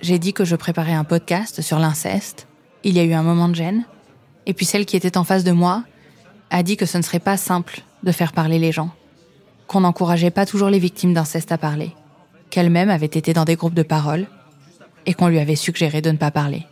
J'ai 0.00 0.18
dit 0.18 0.34
que 0.34 0.44
je 0.44 0.54
préparais 0.54 0.92
un 0.92 1.04
podcast 1.04 1.62
sur 1.62 1.78
l'inceste. 1.78 2.46
Il 2.82 2.94
y 2.94 3.00
a 3.00 3.04
eu 3.04 3.14
un 3.14 3.22
moment 3.22 3.48
de 3.48 3.54
gêne. 3.54 3.84
Et 4.46 4.54
puis 4.54 4.66
celle 4.66 4.86
qui 4.86 4.96
était 4.96 5.16
en 5.16 5.24
face 5.24 5.44
de 5.44 5.52
moi 5.52 5.84
a 6.50 6.62
dit 6.62 6.76
que 6.76 6.86
ce 6.86 6.98
ne 6.98 7.02
serait 7.02 7.20
pas 7.20 7.36
simple 7.36 7.82
de 8.02 8.12
faire 8.12 8.32
parler 8.32 8.58
les 8.58 8.72
gens. 8.72 8.90
Qu'on 9.66 9.80
n'encourageait 9.80 10.30
pas 10.30 10.46
toujours 10.46 10.68
les 10.68 10.78
victimes 10.78 11.14
d'inceste 11.14 11.52
à 11.52 11.58
parler. 11.58 11.92
Qu'elle-même 12.50 12.90
avait 12.90 13.06
été 13.06 13.32
dans 13.32 13.44
des 13.44 13.56
groupes 13.56 13.74
de 13.74 13.82
parole. 13.82 14.26
Et 15.06 15.14
qu'on 15.14 15.28
lui 15.28 15.38
avait 15.38 15.56
suggéré 15.56 16.00
de 16.00 16.10
ne 16.10 16.16
pas 16.16 16.30
parler. 16.30 16.66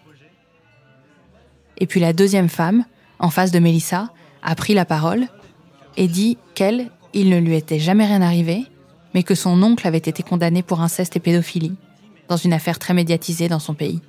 Et 1.79 1.87
puis 1.87 2.00
la 2.00 2.12
deuxième 2.12 2.49
femme, 2.49 2.85
en 3.19 3.31
face 3.31 3.50
de 3.50 3.59
Mélissa, 3.59 4.11
a 4.43 4.55
pris 4.55 4.75
la 4.75 4.85
parole 4.85 5.26
et 5.97 6.09
dit 6.09 6.38
qu'elle, 6.55 6.91
il 7.12 7.29
ne 7.29 7.38
lui 7.38 7.57
était 7.57 7.79
jamais 7.79 8.07
rien 8.07 8.23
arrivé, 8.23 8.64
mais 9.14 9.23
que 9.23 9.35
son 9.35 9.62
oncle 9.62 9.87
avait 9.87 9.99
été 9.99 10.23
condamné 10.23 10.62
pour 10.62 10.81
inceste 10.81 11.17
et 11.17 11.21
pédophilie, 11.21 11.75
dans 12.29 12.37
une 12.37 12.52
affaire 12.52 12.79
très 12.79 12.95
médiatisée 12.95 13.49
dans 13.49 13.59
son 13.59 13.75
pays. 13.75 14.00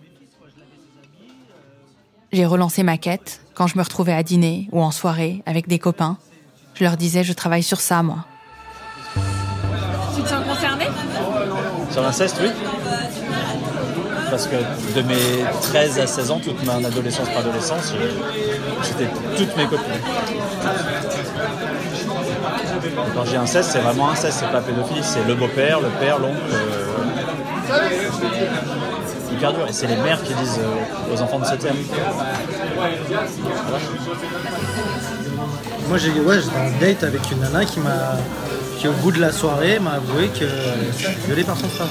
J'ai 2.34 2.46
relancé 2.48 2.82
ma 2.84 2.98
quête 2.98 3.42
quand 3.54 3.68
je 3.68 3.78
me 3.78 3.84
retrouvais 3.84 4.14
à 4.14 4.24
dîner 4.24 4.68
ou 4.72 4.82
en 4.82 4.90
soirée 4.92 5.44
avec 5.46 5.68
des 5.68 5.78
copains. 5.80 6.18
Je 6.74 6.84
leur 6.84 6.98
disais, 6.98 7.24
je 7.24 7.32
travaille 7.34 7.62
sur 7.64 7.80
ça, 7.80 8.02
moi. 8.02 8.26
Tu 10.16 10.22
te 10.24 10.28
sens 10.28 10.44
concerné? 10.44 10.86
Sur 11.92 12.02
l'inceste, 12.02 12.38
oui. 12.42 12.50
Parce 14.32 14.48
que 14.48 14.56
de 14.96 15.02
mes 15.04 15.44
13 15.62 16.00
à 16.00 16.08
16 16.08 16.32
ans, 16.32 16.40
toute 16.44 16.64
ma 16.66 16.74
adolescence 16.74 17.30
par 17.30 17.38
adolescence, 17.40 17.94
j'ai- 17.94 18.88
c'était 18.88 19.08
toutes 19.38 19.56
mes 19.56 19.66
copines. 19.68 19.86
Quand 23.16 23.26
j'ai 23.26 23.38
inceste, 23.38 23.70
c'est 23.74 23.80
vraiment 23.80 24.10
inceste, 24.10 24.40
c'est 24.40 24.52
pas 24.52 24.62
pédophilie, 24.62 25.04
c'est 25.04 25.24
le 25.28 25.36
beau-père, 25.36 25.80
le 25.82 25.90
père, 26.00 26.18
l'oncle. 26.18 26.40
Euh... 26.52 26.88
hyper 29.44 29.54
dur. 29.54 29.68
Et 29.70 29.74
c'est 29.74 29.88
les 29.88 29.96
mères 29.98 30.22
qui 30.24 30.34
disent 30.34 30.60
euh, 30.60 31.14
aux 31.14 31.22
enfants 31.22 31.40
de 31.40 31.46
se 31.46 31.56
taire. 31.56 31.74
Moi, 35.90 35.98
j'ai 35.98 36.12
ouais, 36.12 36.36
j'étais 36.40 36.56
en 36.58 36.80
date 36.80 37.04
avec 37.04 37.22
une 37.32 37.40
nana 37.40 37.66
qui 37.66 37.80
m'a, 37.80 38.16
qui 38.80 38.88
au 38.88 38.94
bout 38.94 39.12
de 39.12 39.20
la 39.20 39.32
soirée 39.32 39.80
m'a 39.80 39.94
avoué 39.94 40.28
qu'elle 40.30 40.48
était 40.48 41.14
violée 41.26 41.44
par 41.44 41.58
son 41.58 41.68
frère. 41.68 41.88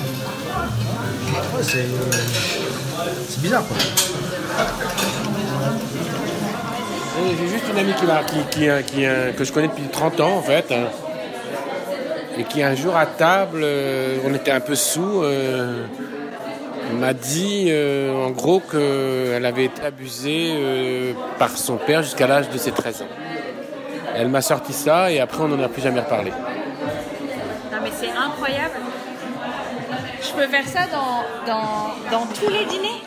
Ouais, 1.54 1.62
c'est, 1.62 1.86
c'est 3.28 3.40
bizarre 3.42 3.64
quoi. 3.66 3.76
J'ai 7.38 7.48
juste 7.48 7.64
une 7.70 7.78
amie 7.78 7.92
qui, 7.94 8.04
m'a- 8.06 8.22
qui, 8.24 8.36
qui, 8.50 8.68
qui, 8.94 9.06
euh, 9.06 9.32
que 9.32 9.44
je 9.44 9.52
connais 9.52 9.68
depuis 9.68 9.84
30 9.92 10.20
ans 10.20 10.36
en 10.38 10.42
fait. 10.42 10.66
hein. 10.72 10.88
et 12.38 12.44
qui 12.44 12.62
un 12.62 12.74
jour 12.74 12.96
à 12.96 13.06
table, 13.06 13.60
euh, 13.62 14.16
on 14.26 14.34
était 14.34 14.50
un 14.50 14.60
peu 14.60 14.74
sous, 14.74 15.22
euh, 15.22 15.84
m'a 16.94 17.14
dit 17.14 17.66
euh, 17.68 18.12
en 18.26 18.30
gros 18.30 18.60
qu'elle 18.60 19.44
avait 19.44 19.66
été 19.66 19.82
abusée 19.82 20.52
euh, 20.56 21.12
par 21.38 21.56
son 21.56 21.76
père 21.76 22.02
jusqu'à 22.02 22.26
l'âge 22.26 22.50
de 22.50 22.58
ses 22.58 22.72
13 22.72 23.02
ans. 23.02 23.08
Elle 24.14 24.28
m'a 24.28 24.42
sorti 24.42 24.72
ça 24.72 25.10
et 25.10 25.20
après 25.20 25.42
on 25.42 25.48
n'en 25.48 25.62
a 25.62 25.68
plus 25.68 25.82
jamais 25.82 26.00
reparlé. 26.00 26.30
Non 26.30 27.78
mais 27.82 27.90
c'est 27.98 28.10
incroyable. 28.10 28.76
Je 30.20 30.32
peux 30.32 30.46
faire 30.48 30.66
ça 30.66 30.86
dans, 30.86 31.24
dans, 31.46 32.10
dans 32.10 32.26
tous 32.26 32.48
les 32.48 32.64
dîners? 32.66 33.02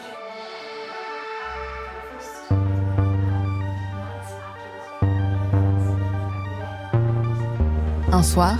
Un 8.12 8.24
soir, 8.24 8.56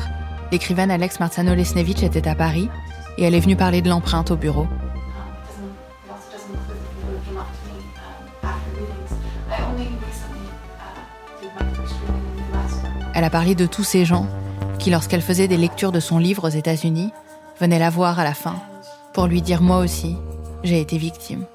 l'écrivaine 0.52 0.92
Alex 0.92 1.20
Marciano-Lesnevich 1.20 2.04
était 2.04 2.28
à 2.28 2.36
Paris 2.36 2.70
et 3.18 3.24
elle 3.24 3.36
est 3.36 3.40
venue 3.40 3.56
parler 3.56 3.82
de 3.82 3.90
l'empreinte 3.90 4.32
au 4.32 4.36
bureau. 4.36 4.68
Elle 13.16 13.24
a 13.24 13.30
parlé 13.30 13.56
de 13.56 13.66
tous 13.66 13.86
ces 13.86 14.04
gens 14.06 14.28
qui, 14.78 14.92
lorsqu'elle 14.92 15.22
faisait 15.22 15.48
des 15.48 15.58
lectures 15.58 15.94
de 15.94 16.02
son 16.02 16.20
livre 16.20 16.48
aux 16.48 16.52
États-Unis, 16.52 17.12
venaient 17.60 17.80
la 17.80 17.90
voir 17.90 18.20
à 18.20 18.26
la 18.26 18.34
fin 18.34 18.62
pour 19.16 19.28
lui 19.28 19.42
dire 19.42 19.62
moi 19.62 19.78
aussi, 19.78 20.18
j'ai 20.66 20.82
été 20.82 20.98
victime. 20.98 21.46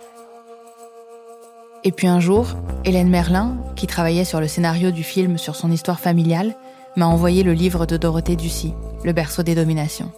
Et 1.84 1.92
puis 1.92 2.06
un 2.06 2.18
jour, 2.18 2.56
Hélène 2.86 3.10
Merlin, 3.10 3.58
qui 3.76 3.86
travaillait 3.86 4.24
sur 4.24 4.40
le 4.40 4.48
scénario 4.48 4.90
du 4.90 5.02
film 5.02 5.36
sur 5.36 5.56
son 5.56 5.70
histoire 5.70 6.00
familiale, 6.00 6.56
m'a 6.96 7.06
envoyé 7.06 7.42
le 7.42 7.52
livre 7.52 7.84
de 7.84 7.98
Dorothée 7.98 8.36
Ducy, 8.36 8.72
Le 9.04 9.12
berceau 9.12 9.42
des 9.42 9.54
dominations. 9.54 10.10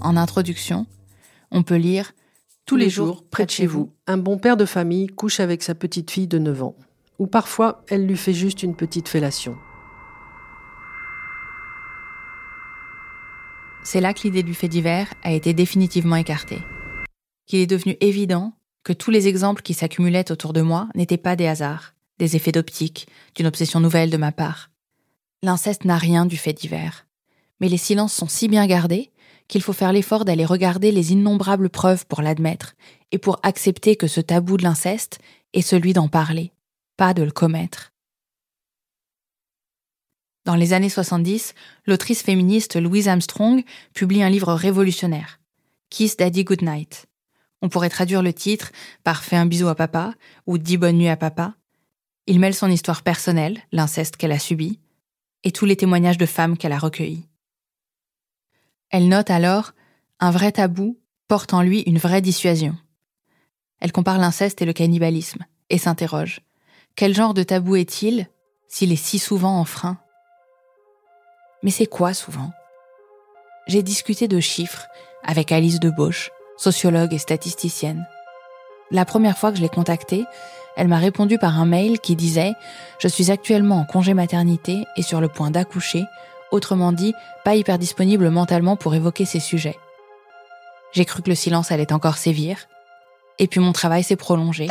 En 0.00 0.16
introduction, 0.16 0.86
on 1.50 1.62
peut 1.62 1.76
lire 1.76 2.12
Tous 2.64 2.76
les 2.76 2.88
jours, 2.88 3.22
près 3.30 3.44
de 3.44 3.50
chez 3.50 3.66
vous, 3.66 3.92
un 4.06 4.16
bon 4.16 4.38
père 4.38 4.56
de 4.56 4.64
famille 4.64 5.08
couche 5.08 5.40
avec 5.40 5.62
sa 5.62 5.74
petite 5.74 6.10
fille 6.10 6.26
de 6.26 6.38
9 6.38 6.62
ans. 6.62 6.76
Ou 7.22 7.28
parfois, 7.28 7.84
elle 7.88 8.04
lui 8.04 8.16
fait 8.16 8.32
juste 8.32 8.64
une 8.64 8.74
petite 8.74 9.08
fellation. 9.08 9.56
C'est 13.84 14.00
là 14.00 14.12
que 14.12 14.22
l'idée 14.24 14.42
du 14.42 14.54
fait 14.54 14.66
divers 14.66 15.14
a 15.22 15.30
été 15.30 15.54
définitivement 15.54 16.16
écartée. 16.16 16.58
Qu'il 17.46 17.60
est 17.60 17.68
devenu 17.68 17.96
évident 18.00 18.54
que 18.82 18.92
tous 18.92 19.12
les 19.12 19.28
exemples 19.28 19.62
qui 19.62 19.72
s'accumulaient 19.72 20.32
autour 20.32 20.52
de 20.52 20.62
moi 20.62 20.88
n'étaient 20.96 21.16
pas 21.16 21.36
des 21.36 21.46
hasards, 21.46 21.94
des 22.18 22.34
effets 22.34 22.50
d'optique, 22.50 23.06
d'une 23.36 23.46
obsession 23.46 23.78
nouvelle 23.78 24.10
de 24.10 24.16
ma 24.16 24.32
part. 24.32 24.70
L'inceste 25.44 25.84
n'a 25.84 25.98
rien 25.98 26.26
du 26.26 26.36
fait 26.36 26.52
divers. 26.52 27.06
Mais 27.60 27.68
les 27.68 27.76
silences 27.76 28.14
sont 28.14 28.26
si 28.26 28.48
bien 28.48 28.66
gardés 28.66 29.12
qu'il 29.46 29.62
faut 29.62 29.72
faire 29.72 29.92
l'effort 29.92 30.24
d'aller 30.24 30.44
regarder 30.44 30.90
les 30.90 31.12
innombrables 31.12 31.70
preuves 31.70 32.04
pour 32.04 32.20
l'admettre 32.20 32.74
et 33.12 33.18
pour 33.18 33.38
accepter 33.44 33.94
que 33.94 34.08
ce 34.08 34.20
tabou 34.20 34.56
de 34.56 34.64
l'inceste 34.64 35.20
est 35.52 35.62
celui 35.62 35.92
d'en 35.92 36.08
parler, 36.08 36.50
pas 36.96 37.14
de 37.14 37.22
le 37.22 37.30
commettre. 37.30 37.92
Dans 40.44 40.56
les 40.56 40.72
années 40.72 40.88
70, 40.88 41.54
l'autrice 41.86 42.22
féministe 42.22 42.80
Louise 42.80 43.08
Armstrong 43.08 43.62
publie 43.94 44.22
un 44.22 44.30
livre 44.30 44.52
révolutionnaire, 44.52 45.38
Kiss 45.88 46.16
Daddy 46.16 46.42
Goodnight. 46.42 47.06
On 47.60 47.68
pourrait 47.68 47.90
traduire 47.90 48.22
le 48.22 48.32
titre 48.32 48.72
par 49.04 49.22
Fais 49.22 49.36
un 49.36 49.46
bisou 49.46 49.68
à 49.68 49.76
papa 49.76 50.14
ou 50.46 50.58
Dis 50.58 50.78
bonne 50.78 50.98
nuit 50.98 51.08
à 51.08 51.16
papa. 51.16 51.54
Il 52.26 52.40
mêle 52.40 52.54
son 52.54 52.70
histoire 52.70 53.02
personnelle, 53.02 53.60
l'inceste 53.70 54.16
qu'elle 54.16 54.32
a 54.32 54.38
subi, 54.38 54.80
et 55.44 55.52
tous 55.52 55.64
les 55.64 55.76
témoignages 55.76 56.18
de 56.18 56.26
femmes 56.26 56.56
qu'elle 56.56 56.72
a 56.72 56.78
recueillis. 56.78 57.28
Elle 58.90 59.08
note 59.08 59.30
alors 59.30 59.72
un 60.18 60.30
vrai 60.30 60.52
tabou 60.52 60.98
porte 61.28 61.54
en 61.54 61.62
lui 61.62 61.80
une 61.82 61.98
vraie 61.98 62.20
dissuasion. 62.20 62.76
Elle 63.80 63.92
compare 63.92 64.18
l'inceste 64.18 64.60
et 64.60 64.66
le 64.66 64.72
cannibalisme 64.72 65.44
et 65.70 65.78
s'interroge 65.78 66.40
quel 66.94 67.14
genre 67.14 67.34
de 67.34 67.42
tabou 67.42 67.76
est-il 67.76 68.28
s'il 68.68 68.92
est 68.92 68.96
si 68.96 69.18
souvent 69.18 69.58
enfreint 69.58 69.98
Mais 71.62 71.70
c'est 71.70 71.86
quoi 71.86 72.12
souvent? 72.12 72.50
J'ai 73.66 73.82
discuté 73.82 74.28
de 74.28 74.40
chiffres 74.40 74.86
avec 75.22 75.52
Alice 75.52 75.80
Debauche, 75.80 76.30
sociologue 76.56 77.14
et 77.14 77.18
statisticienne. 77.18 78.06
La 78.90 79.04
première 79.04 79.38
fois 79.38 79.52
que 79.52 79.56
je 79.56 79.62
l'ai 79.62 79.68
contactée, 79.68 80.24
elle 80.76 80.88
m'a 80.88 80.98
répondu 80.98 81.38
par 81.38 81.58
un 81.58 81.66
mail 81.66 81.98
qui 81.98 82.16
disait 82.16 82.52
Je 82.98 83.08
suis 83.08 83.30
actuellement 83.30 83.80
en 83.80 83.84
congé 83.84 84.12
maternité 84.14 84.84
et 84.96 85.02
sur 85.02 85.20
le 85.20 85.28
point 85.28 85.50
d'accoucher, 85.50 86.04
autrement 86.50 86.92
dit, 86.92 87.14
pas 87.44 87.54
hyper 87.54 87.78
disponible 87.78 88.28
mentalement 88.28 88.76
pour 88.76 88.94
évoquer 88.94 89.24
ces 89.24 89.40
sujets. 89.40 89.78
J'ai 90.92 91.06
cru 91.06 91.22
que 91.22 91.30
le 91.30 91.36
silence 91.36 91.72
allait 91.72 91.92
encore 91.92 92.18
sévir, 92.18 92.68
et 93.38 93.46
puis 93.46 93.60
mon 93.60 93.72
travail 93.72 94.02
s'est 94.02 94.16
prolongé, 94.16 94.68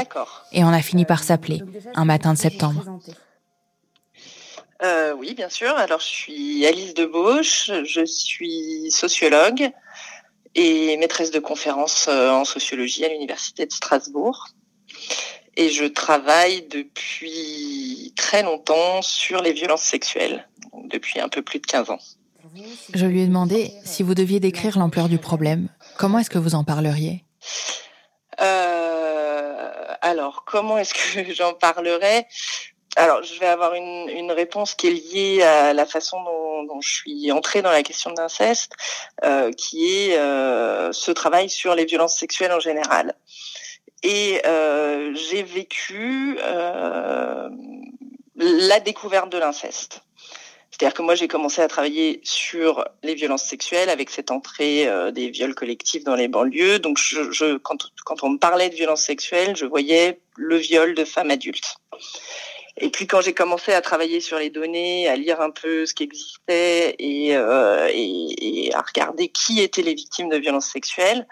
et 0.52 0.64
on 0.64 0.70
a 0.70 0.82
fini 0.82 1.06
par 1.06 1.24
s'appeler 1.24 1.62
un 1.96 2.06
matin 2.06 2.34
de 2.34 2.38
septembre. 2.38 3.00
Euh, 4.84 5.14
oui, 5.14 5.34
bien 5.36 5.50
sûr. 5.50 5.70
Alors, 5.76 6.00
je 6.00 6.08
suis 6.08 6.66
Alice 6.66 6.94
Debauche, 6.94 7.70
je 7.86 8.04
suis 8.04 8.90
sociologue 8.90 9.70
et 10.56 10.98
maîtresse 10.98 11.32
de 11.32 11.40
conférences 11.40 12.08
en 12.08 12.46
sociologie 12.46 13.06
à 13.06 13.10
l'Université 13.10 13.66
de 13.66 13.72
Strasbourg. 13.72 14.48
Et 15.58 15.70
je 15.70 15.86
travaille 15.86 16.68
depuis 16.68 18.14
très 18.16 18.42
longtemps 18.42 19.02
sur 19.02 19.42
les 19.42 19.54
violences 19.54 19.84
sexuelles, 19.84 20.48
depuis 20.86 21.20
un 21.20 21.30
peu 21.30 21.42
plus 21.42 21.60
de 21.60 21.66
15 21.66 21.90
ans. 21.90 22.00
Je 22.94 23.06
lui 23.06 23.22
ai 23.22 23.28
demandé 23.28 23.72
si 23.84 24.04
vous 24.04 24.16
deviez 24.16 24.40
décrire 24.40 24.78
l'ampleur 24.78 25.10
du 25.10 25.18
problème. 25.18 25.70
Comment 25.98 26.20
est-ce 26.20 26.30
que 26.30 26.38
vous 26.38 26.56
en 26.56 26.64
parleriez? 26.64 27.24
euh, 27.44 27.91
Alors, 30.02 30.44
comment 30.46 30.78
est-ce 30.78 30.94
que 30.94 31.34
j'en 31.34 31.54
parlerai 31.54 32.28
alors, 32.98 33.24
je 33.24 33.40
vais 33.40 33.48
avoir 33.48 33.74
une, 33.74 34.10
une, 34.10 34.34
réponse 34.34 34.76
qui 34.76 34.88
est 34.88 34.92
liée 34.92 35.44
à 35.44 35.74
la 35.74 35.86
façon 35.86 36.22
dont, 36.24 36.64
dont 36.64 36.82
je 36.82 36.94
suis 36.94 37.32
entrée 37.32 37.62
dans 37.62 37.72
la 37.72 37.84
question 37.84 38.12
de 38.12 38.18
l'inceste, 38.20 38.74
euh, 39.24 39.54
qui 39.54 40.10
est 40.10 40.18
euh, 40.18 40.92
ce 40.92 41.12
travail 41.12 41.50
sur 41.50 41.74
les 41.74 41.86
violences 41.86 42.18
sexuelles 42.18 42.52
en 42.52 42.60
général. 42.60 43.16
Et 44.04 44.42
euh, 44.46 45.14
j'ai 45.16 45.44
vécu 45.44 46.38
euh, 46.42 47.50
la 48.36 48.80
découverte 48.80 49.32
de 49.32 49.38
l'inceste. 49.38 50.02
C'est-à-dire 50.72 50.94
que 50.94 51.02
moi, 51.02 51.16
j'ai 51.16 51.28
commencé 51.28 51.62
à 51.62 51.68
travailler 51.68 52.22
sur 52.24 52.86
les 53.04 53.14
violences 53.14 53.44
sexuelles 53.44 53.90
avec 53.90 54.10
cette 54.10 54.32
entrée 54.32 54.88
euh, 54.88 55.12
des 55.12 55.30
viols 55.30 55.54
collectifs 55.54 56.04
dans 56.04 56.16
les 56.16 56.28
banlieues. 56.28 56.80
Donc, 56.80 56.98
je, 56.98 57.58
quand, 57.58 57.78
on 58.24 58.30
me 58.30 58.38
parlait 58.38 58.70
de 58.70 58.76
violences 58.76 59.04
sexuelles, 59.04 59.56
je 59.56 59.66
voyais 59.66 60.20
le 60.38 60.56
viol 60.56 60.96
de 60.96 61.04
femmes 61.04 61.30
adultes. 61.30 61.76
Et 62.78 62.90
puis 62.90 63.06
quand 63.06 63.20
j'ai 63.20 63.34
commencé 63.34 63.74
à 63.74 63.82
travailler 63.82 64.22
sur 64.22 64.40
les 64.40 64.50
données, 64.50 65.10
à 65.10 65.18
lire 65.18 65.42
un 65.42 65.52
peu 65.52 65.86
ce 65.86 65.94
qui 65.94 66.04
existait 66.04 66.96
et, 67.00 67.36
euh, 67.36 67.90
à 68.74 68.82
regarder 68.82 69.28
qui 69.28 69.60
étaient 69.60 69.82
les 69.82 69.94
victimes 69.94 70.30
de 70.30 70.38
violences 70.38 70.68
sexuelles, 70.68 71.28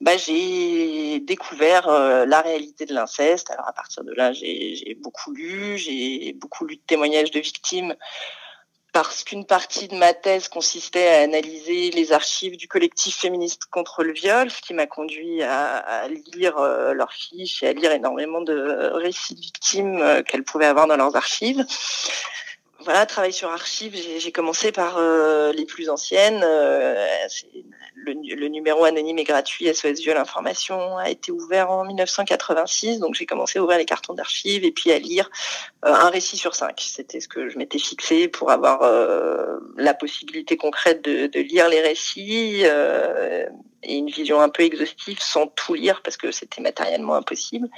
bah, 0.00 0.16
j'ai 0.16 1.20
découvert 1.20 1.88
euh, 1.88 2.24
la 2.24 2.40
réalité 2.40 2.86
de 2.86 2.94
l'inceste. 2.94 3.50
Alors 3.50 3.68
à 3.68 3.72
partir 3.72 4.04
de 4.04 4.12
là, 4.12 4.32
j'ai 4.32 4.96
beaucoup 5.00 5.32
lu, 5.32 5.76
j'ai 5.76 6.32
beaucoup 6.32 6.64
lu 6.64 6.76
de 6.76 6.82
témoignages 6.86 7.30
de 7.30 7.40
victimes 7.40 7.94
parce 8.94 9.24
qu'une 9.24 9.44
partie 9.44 9.88
de 9.88 9.96
ma 9.96 10.14
thèse 10.14 10.46
consistait 10.46 11.08
à 11.08 11.22
analyser 11.22 11.90
les 11.90 12.12
archives 12.12 12.56
du 12.56 12.68
collectif 12.68 13.16
féministe 13.16 13.62
contre 13.68 14.04
le 14.04 14.12
viol, 14.12 14.48
ce 14.48 14.62
qui 14.62 14.72
m'a 14.72 14.86
conduit 14.86 15.42
à, 15.42 16.06
lire 16.32 16.58
euh, 16.58 16.94
leurs 16.94 17.12
fiches 17.12 17.64
et 17.64 17.66
à 17.66 17.72
lire 17.72 17.90
énormément 17.90 18.40
de 18.40 18.92
récits 18.94 19.34
de 19.34 19.40
victimes 19.40 20.00
euh, 20.00 20.22
qu'elles 20.22 20.44
pouvaient 20.44 20.66
avoir 20.66 20.86
dans 20.86 20.96
leurs 20.96 21.16
archives. 21.16 21.66
Voilà, 22.84 23.06
travail 23.06 23.32
sur 23.32 23.48
archives, 23.48 23.96
j'ai 24.18 24.32
commencé 24.32 24.70
par 24.70 24.98
euh, 24.98 25.52
les 25.52 25.64
plus 25.64 25.88
anciennes, 25.88 26.44
c'est 27.28 27.48
le, 27.94 28.48
numéro 28.48 28.84
anonyme 28.84 29.18
et 29.18 29.24
gratuit 29.24 29.74
SOS 29.74 30.00
Viol 30.00 30.18
Information 30.18 30.98
a 30.98 31.08
été 31.08 31.32
ouvert 31.32 31.70
en 31.70 31.84
1986. 31.84 32.98
Donc 32.98 33.14
j'ai 33.14 33.24
commencé 33.24 33.58
à 33.58 33.62
ouvrir 33.62 33.78
les 33.78 33.86
cartons 33.86 34.12
d'archives 34.12 34.64
et 34.64 34.72
puis 34.72 34.92
à 34.92 34.98
lire 34.98 35.30
un 35.82 36.10
récit 36.10 36.36
sur 36.36 36.54
cinq. 36.54 36.82
C'était 36.86 37.20
ce 37.20 37.28
que 37.28 37.48
je 37.48 37.56
m'étais 37.56 37.78
fixé 37.78 38.28
pour 38.28 38.50
avoir 38.50 38.82
la 39.78 39.94
possibilité 39.94 40.58
concrète 40.58 41.02
de 41.02 41.40
lire 41.40 41.70
les 41.70 41.80
récits 41.80 42.64
et 43.84 43.96
une 43.96 44.10
vision 44.10 44.40
un 44.40 44.48
peu 44.48 44.62
exhaustive 44.62 45.18
sans 45.20 45.46
tout 45.46 45.74
lire 45.74 46.02
parce 46.02 46.16
que 46.16 46.30
c'était 46.30 46.60
matériellement 46.60 47.14
impossible. 47.14 47.68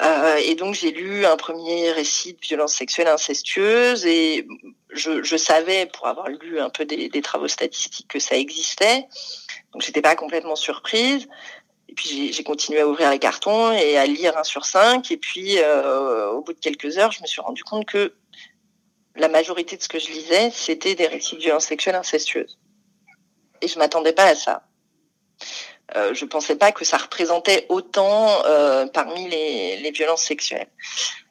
Euh, 0.00 0.36
et 0.36 0.54
donc 0.54 0.74
j'ai 0.74 0.92
lu 0.92 1.24
un 1.24 1.36
premier 1.36 1.90
récit 1.90 2.34
de 2.34 2.40
violence 2.40 2.74
sexuelle 2.74 3.08
incestueuse 3.08 4.06
et 4.06 4.46
je, 4.90 5.22
je 5.22 5.36
savais, 5.36 5.86
pour 5.86 6.06
avoir 6.06 6.28
lu 6.28 6.60
un 6.60 6.70
peu 6.70 6.84
des, 6.84 7.08
des, 7.08 7.22
travaux 7.22 7.48
statistiques, 7.48 8.06
que 8.08 8.20
ça 8.20 8.36
existait. 8.36 9.06
Donc 9.72 9.82
j'étais 9.82 10.02
pas 10.02 10.14
complètement 10.14 10.56
surprise. 10.56 11.26
Et 11.88 11.94
puis 11.94 12.32
j'ai 12.32 12.44
continué 12.44 12.80
à 12.80 12.86
ouvrir 12.86 13.10
les 13.10 13.18
cartons 13.18 13.72
et 13.72 13.96
à 13.96 14.06
lire 14.06 14.36
un 14.36 14.44
sur 14.44 14.66
cinq. 14.66 15.10
Et 15.10 15.16
puis 15.16 15.58
euh, 15.58 16.30
au 16.30 16.42
bout 16.42 16.52
de 16.52 16.60
quelques 16.60 16.98
heures, 16.98 17.10
je 17.10 17.22
me 17.22 17.26
suis 17.26 17.40
rendu 17.40 17.64
compte 17.64 17.86
que 17.86 18.14
la 19.16 19.28
majorité 19.28 19.76
de 19.76 19.82
ce 19.82 19.88
que 19.88 19.98
je 19.98 20.10
lisais, 20.10 20.50
c'était 20.52 20.94
des 20.94 21.06
récits 21.06 21.36
de 21.36 21.40
violence 21.40 21.64
sexuelle 21.64 21.96
incestueuse. 21.96 22.58
Et 23.62 23.68
je 23.68 23.78
m'attendais 23.78 24.12
pas 24.12 24.26
à 24.26 24.34
ça. 24.36 24.67
Euh, 25.96 26.12
je 26.12 26.24
pensais 26.24 26.56
pas 26.56 26.72
que 26.72 26.84
ça 26.84 26.98
représentait 26.98 27.66
autant 27.68 28.44
euh, 28.44 28.86
parmi 28.86 29.28
les, 29.28 29.78
les, 29.78 29.90
violences 29.90 30.22
sexuelles. 30.22 30.68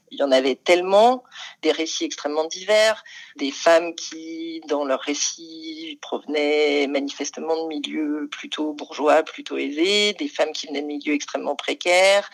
Il 0.09 0.19
y 0.19 0.23
en 0.23 0.31
avait 0.31 0.55
tellement, 0.55 1.23
des 1.61 1.71
récits 1.71 2.05
extrêmement 2.05 2.45
divers, 2.45 3.03
des 3.35 3.51
femmes 3.51 3.93
qui, 3.93 4.61
dans 4.67 4.85
leurs 4.85 5.01
récits, 5.01 5.99
provenaient 6.01 6.87
manifestement 6.87 7.63
de 7.63 7.67
milieux 7.67 8.27
plutôt 8.31 8.73
bourgeois, 8.73 9.23
plutôt 9.23 9.57
aisés, 9.57 10.13
des 10.13 10.29
femmes 10.29 10.53
qui 10.53 10.67
venaient 10.67 10.81
de 10.81 10.87
milieux 10.87 11.13
extrêmement 11.13 11.55
précaires, 11.55 12.29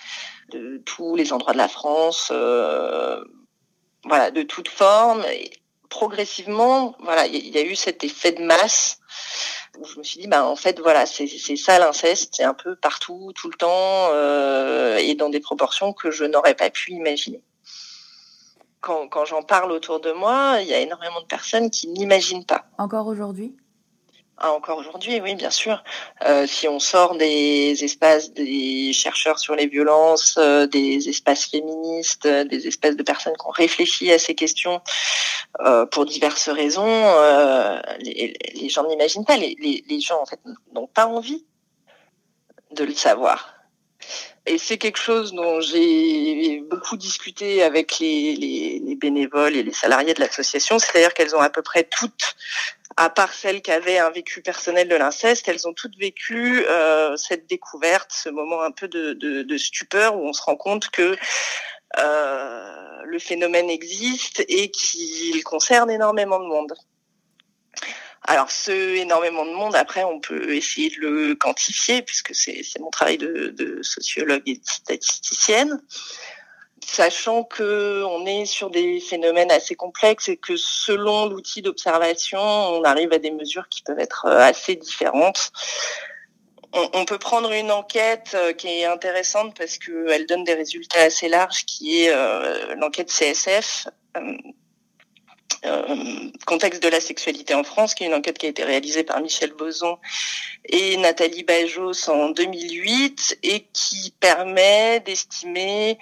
de 0.49 0.81
tous 0.85 1.15
les 1.15 1.33
endroits 1.33 1.53
de 1.53 1.57
la 1.57 1.67
France, 1.67 2.29
euh, 2.31 3.23
voilà, 4.05 4.29
de 4.29 4.43
toutes 4.43 4.69
formes. 4.69 5.25
Et 5.31 5.51
progressivement, 5.89 6.95
voilà, 6.99 7.25
il 7.25 7.49
y 7.49 7.57
a 7.57 7.63
eu 7.63 7.75
cet 7.75 8.03
effet 8.03 8.33
de 8.33 8.43
masse 8.43 8.99
où 9.79 9.85
je 9.85 9.97
me 9.97 10.03
suis 10.03 10.19
dit, 10.19 10.27
bah, 10.27 10.45
en 10.45 10.55
fait, 10.55 10.79
voilà, 10.79 11.05
c'est 11.05 11.27
ça 11.55 11.79
l'inceste, 11.79 12.35
c'est 12.37 12.43
un 12.43 12.53
peu 12.53 12.75
partout, 12.75 13.31
tout 13.35 13.49
le 13.49 13.55
temps, 13.55 14.09
euh, 14.11 14.97
et 14.97 15.15
dans 15.15 15.29
des 15.29 15.39
proportions 15.39 15.93
que 15.93 16.11
je 16.11 16.25
n'aurais 16.25 16.55
pas 16.55 16.69
pu 16.69 16.91
imaginer. 16.91 17.41
Quand, 18.81 19.07
quand 19.07 19.25
j'en 19.25 19.43
parle 19.43 19.71
autour 19.71 19.99
de 20.01 20.11
moi, 20.11 20.57
il 20.61 20.67
y 20.67 20.73
a 20.73 20.79
énormément 20.79 21.21
de 21.21 21.25
personnes 21.25 21.69
qui 21.69 21.87
n'imaginent 21.87 22.45
pas. 22.45 22.65
Encore 22.77 23.07
aujourd'hui? 23.07 23.55
Ah, 24.37 24.51
encore 24.51 24.79
aujourd'hui, 24.79 25.21
oui, 25.21 25.35
bien 25.35 25.51
sûr. 25.51 25.83
Euh, 26.25 26.47
si 26.47 26.67
on 26.67 26.79
sort 26.79 27.15
des 27.15 27.83
espaces 27.83 28.33
des 28.33 28.91
chercheurs 28.91 29.37
sur 29.37 29.55
les 29.55 29.67
violences, 29.67 30.37
euh, 30.37 30.65
des 30.65 31.07
espaces 31.07 31.45
féministes, 31.45 32.25
euh, 32.25 32.43
des 32.43 32.67
espaces 32.67 32.95
de 32.95 33.03
personnes 33.03 33.33
qui 33.33 33.45
ont 33.45 33.51
réfléchi 33.51 34.11
à 34.11 34.17
ces 34.17 34.33
questions 34.33 34.81
euh, 35.61 35.85
pour 35.85 36.05
diverses 36.05 36.49
raisons, 36.49 36.83
euh, 36.87 37.79
les, 37.99 38.35
les, 38.55 38.69
gens 38.69 38.87
n'imaginent 38.87 39.25
pas. 39.25 39.37
Les, 39.37 39.55
les, 39.61 39.83
les 39.87 39.99
gens, 39.99 40.19
en 40.19 40.25
fait, 40.25 40.39
n'ont 40.73 40.87
pas 40.87 41.05
envie 41.05 41.45
de 42.71 42.83
le 42.83 42.93
savoir. 42.93 43.53
Et 44.45 44.57
c'est 44.57 44.77
quelque 44.77 44.99
chose 44.99 45.33
dont 45.33 45.61
j'ai 45.61 46.61
beaucoup 46.69 46.97
discuté 46.97 47.63
avec 47.63 47.99
les, 47.99 48.35
les, 48.35 48.81
les, 48.83 48.95
bénévoles 48.95 49.55
et 49.55 49.63
les 49.63 49.71
salariés 49.71 50.13
de 50.13 50.19
l'association, 50.19 50.79
c'est-à-dire 50.79 51.13
qu'elles 51.13 51.33
ont 51.33 51.39
à 51.39 51.49
peu 51.49 51.61
près 51.61 51.85
toutes 51.85 52.35
à 52.97 53.09
part 53.09 53.33
celles 53.33 53.61
qui 53.61 53.71
avaient 53.71 53.97
un 53.97 54.09
vécu 54.09 54.41
personnel 54.41 54.87
de 54.87 54.95
l'inceste, 54.95 55.47
elles 55.47 55.67
ont 55.67 55.73
toutes 55.73 55.97
vécu 55.97 56.65
euh, 56.67 57.15
cette 57.17 57.47
découverte, 57.47 58.11
ce 58.11 58.29
moment 58.29 58.61
un 58.61 58.71
peu 58.71 58.87
de, 58.87 59.13
de, 59.13 59.43
de, 59.43 59.57
stupeur 59.57 60.15
où 60.15 60.27
on 60.27 60.33
se 60.33 60.41
rend 60.41 60.55
compte 60.55 60.89
que 60.89 61.15
euh, 61.97 63.01
le 63.05 63.19
phénomène 63.19 63.69
existe 63.69 64.43
et 64.47 64.69
qu'il 64.69 65.43
concerne 65.43 65.89
énormément 65.89 66.39
de 66.39 66.45
monde. 66.45 66.73
Alors, 68.25 68.49
ce 68.49 68.71
énormément 68.95 69.45
de 69.45 69.51
monde, 69.51 69.75
après, 69.75 70.03
on 70.03 70.19
peut 70.19 70.55
essayer 70.55 70.89
de 70.89 71.01
le 71.01 71.35
quantifier, 71.35 72.01
puisque 72.01 72.33
c'est 72.33 72.79
mon 72.79 72.89
travail 72.89 73.17
de, 73.17 73.79
sociologue 73.81 74.43
et 74.45 74.55
de 74.55 74.65
statisticienne 74.65 75.81
sachant 76.85 77.43
que 77.43 78.03
on 78.03 78.25
est 78.25 78.45
sur 78.45 78.69
des 78.69 78.99
phénomènes 78.99 79.51
assez 79.51 79.73
complexes 79.73 80.29
et 80.29 80.37
que 80.37 80.55
selon 80.57 81.27
l'outil 81.27 81.61
d'observation, 81.61 82.39
on 82.39 82.83
arrive 82.83 83.13
à 83.13 83.19
des 83.19 83.31
mesures 83.31 83.67
qui 83.69 83.81
peuvent 83.83 83.99
être 83.99 84.25
euh, 84.25 84.39
assez 84.39 84.75
différentes. 84.75 85.51
On, 86.93 87.05
peut 87.05 87.19
prendre 87.19 87.51
une 87.51 87.71
enquête 87.71 88.31
euh, 88.33 88.51
qui 88.51 88.67
est 88.67 88.85
intéressante 88.85 89.55
parce 89.55 89.77
qu'elle 89.77 90.25
donne 90.25 90.43
des 90.43 90.55
résultats 90.55 91.01
assez 91.01 91.29
larges, 91.29 91.65
qui 91.65 92.03
est 92.03 92.11
euh, 92.11 92.73
l'enquête 92.75 93.09
CSF, 93.09 93.87
contexte 96.45 96.83
de 96.83 96.89
la 96.89 96.99
sexualité 96.99 97.53
en 97.53 97.63
France, 97.63 97.95
qui 97.95 98.03
est 98.03 98.07
une 98.07 98.13
enquête 98.13 98.37
qui 98.37 98.45
a 98.45 98.49
été 98.49 98.63
réalisée 98.63 99.03
par 99.03 99.21
Michel 99.21 99.53
Boson 99.53 99.97
et 100.65 100.97
Nathalie 100.97 101.43
Bajos 101.43 102.09
en 102.09 102.29
2008 102.29 103.39
et 103.43 103.67
qui 103.73 104.13
permet 104.19 104.99
d'estimer 105.01 105.97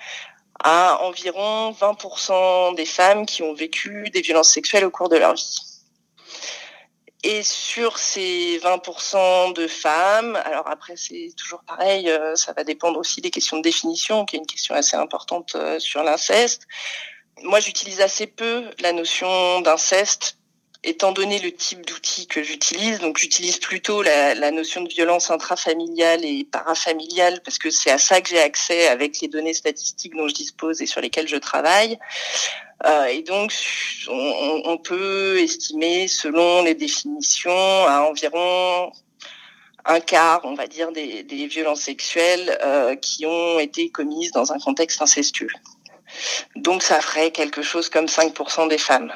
à 0.64 1.04
environ 1.04 1.72
20% 1.72 2.76
des 2.76 2.86
femmes 2.86 3.26
qui 3.26 3.42
ont 3.44 3.54
vécu 3.54 4.10
des 4.12 4.22
violences 4.22 4.52
sexuelles 4.52 4.86
au 4.86 4.92
cours 4.92 5.10
de 5.10 5.18
leur 5.18 5.34
vie. 5.34 5.72
Et 7.24 7.44
sur 7.44 8.00
ces 8.00 8.60
20% 8.64 9.54
de 9.54 9.68
femmes, 9.68 10.36
alors 10.44 10.68
après 10.68 10.96
c'est 10.96 11.32
toujours 11.38 11.62
pareil, 11.64 12.10
euh, 12.10 12.36
ça 12.36 12.52
va 12.54 12.64
dépendre 12.64 13.00
aussi 13.00 13.22
des 13.22 13.30
questions 13.30 13.58
de 13.58 13.62
définition, 13.62 14.26
qui 14.26 14.38
est 14.38 14.40
une 14.40 14.48
question 14.48 14.74
assez 14.74 14.98
importante 14.98 15.54
euh, 15.54 15.78
sur 15.78 16.02
l'inceste. 16.04 16.68
Moi 17.44 17.60
j'utilise 17.60 18.02
assez 18.02 18.28
peu 18.28 18.66
la 18.80 18.94
notion 18.94 19.62
d'inceste 19.62 20.38
étant 20.84 21.12
donné 21.12 21.40
le 21.40 21.52
type 21.52 21.86
d'outil 21.86 22.26
que 22.26 22.42
j'utilise, 22.42 23.00
donc 23.00 23.20
j'utilise 23.20 23.58
plutôt 23.58 24.02
la, 24.02 24.52
notion 24.52 24.82
de 24.82 24.90
violence 24.90 25.30
intrafamiliale 25.30 26.26
et 26.26 26.44
parafamiliale 26.52 27.42
parce 27.44 27.60
que 27.60 27.70
c'est 27.70 27.92
à 27.92 28.00
ça 28.00 28.20
que 28.22 28.30
j'ai 28.30 28.40
accès 28.40 28.88
avec 28.88 29.20
les 29.22 29.28
données 29.28 29.54
statistiques 29.54 30.16
dont 30.16 30.28
je 30.28 30.34
dispose 30.34 30.82
et 30.82 30.88
sur 30.88 31.02
lesquelles 31.02 31.28
je 31.28 31.38
travaille. 31.38 32.00
Euh, 32.86 33.06
et 33.06 33.22
donc, 33.22 33.54
on, 34.08 34.62
on, 34.66 34.78
peut 34.80 35.40
estimer, 35.40 36.08
selon 36.08 36.64
les 36.64 36.74
définitions, 36.74 37.52
à 37.52 38.08
environ 38.10 38.92
un 39.86 40.00
quart, 40.00 40.42
on 40.46 40.56
va 40.56 40.66
dire, 40.66 40.92
des, 40.92 41.22
des 41.22 41.46
violences 41.46 41.82
sexuelles 41.82 42.58
euh, 42.64 42.96
qui 42.96 43.28
ont 43.28 43.60
été 43.60 43.90
commises 43.90 44.32
dans 44.32 44.52
un 44.52 44.58
contexte 44.58 45.00
incestueux. 45.00 45.50
Donc, 46.56 46.84
ça 46.84 47.02
ferait 47.02 47.32
quelque 47.32 47.62
chose 47.62 47.90
comme 47.90 48.06
5% 48.06 48.68
des 48.68 48.78
femmes. 48.78 49.14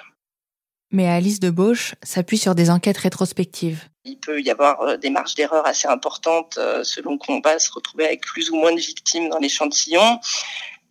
Mais 0.92 1.08
Alice 1.10 1.40
de 1.40 1.50
Bauche 1.50 1.96
s'appuie 2.04 2.38
sur 2.38 2.56
des 2.56 2.70
enquêtes 2.70 2.98
rétrospectives. 2.98 3.84
Il 4.06 4.18
peut 4.18 4.42
y 4.42 4.52
avoir 4.52 4.82
euh, 4.82 4.98
des 4.98 5.10
marges 5.10 5.36
d'erreur 5.36 5.66
assez 5.66 5.88
importantes 5.88 6.58
euh, 6.58 6.84
selon 6.84 7.18
qu'on 7.18 7.42
va 7.42 7.60
se 7.60 7.72
retrouver 7.72 8.06
avec 8.06 8.22
plus 8.22 8.52
ou 8.52 8.56
moins 8.56 8.72
de 8.72 8.80
victimes 8.80 9.30
dans 9.30 9.40
l'échantillon. 9.40 10.20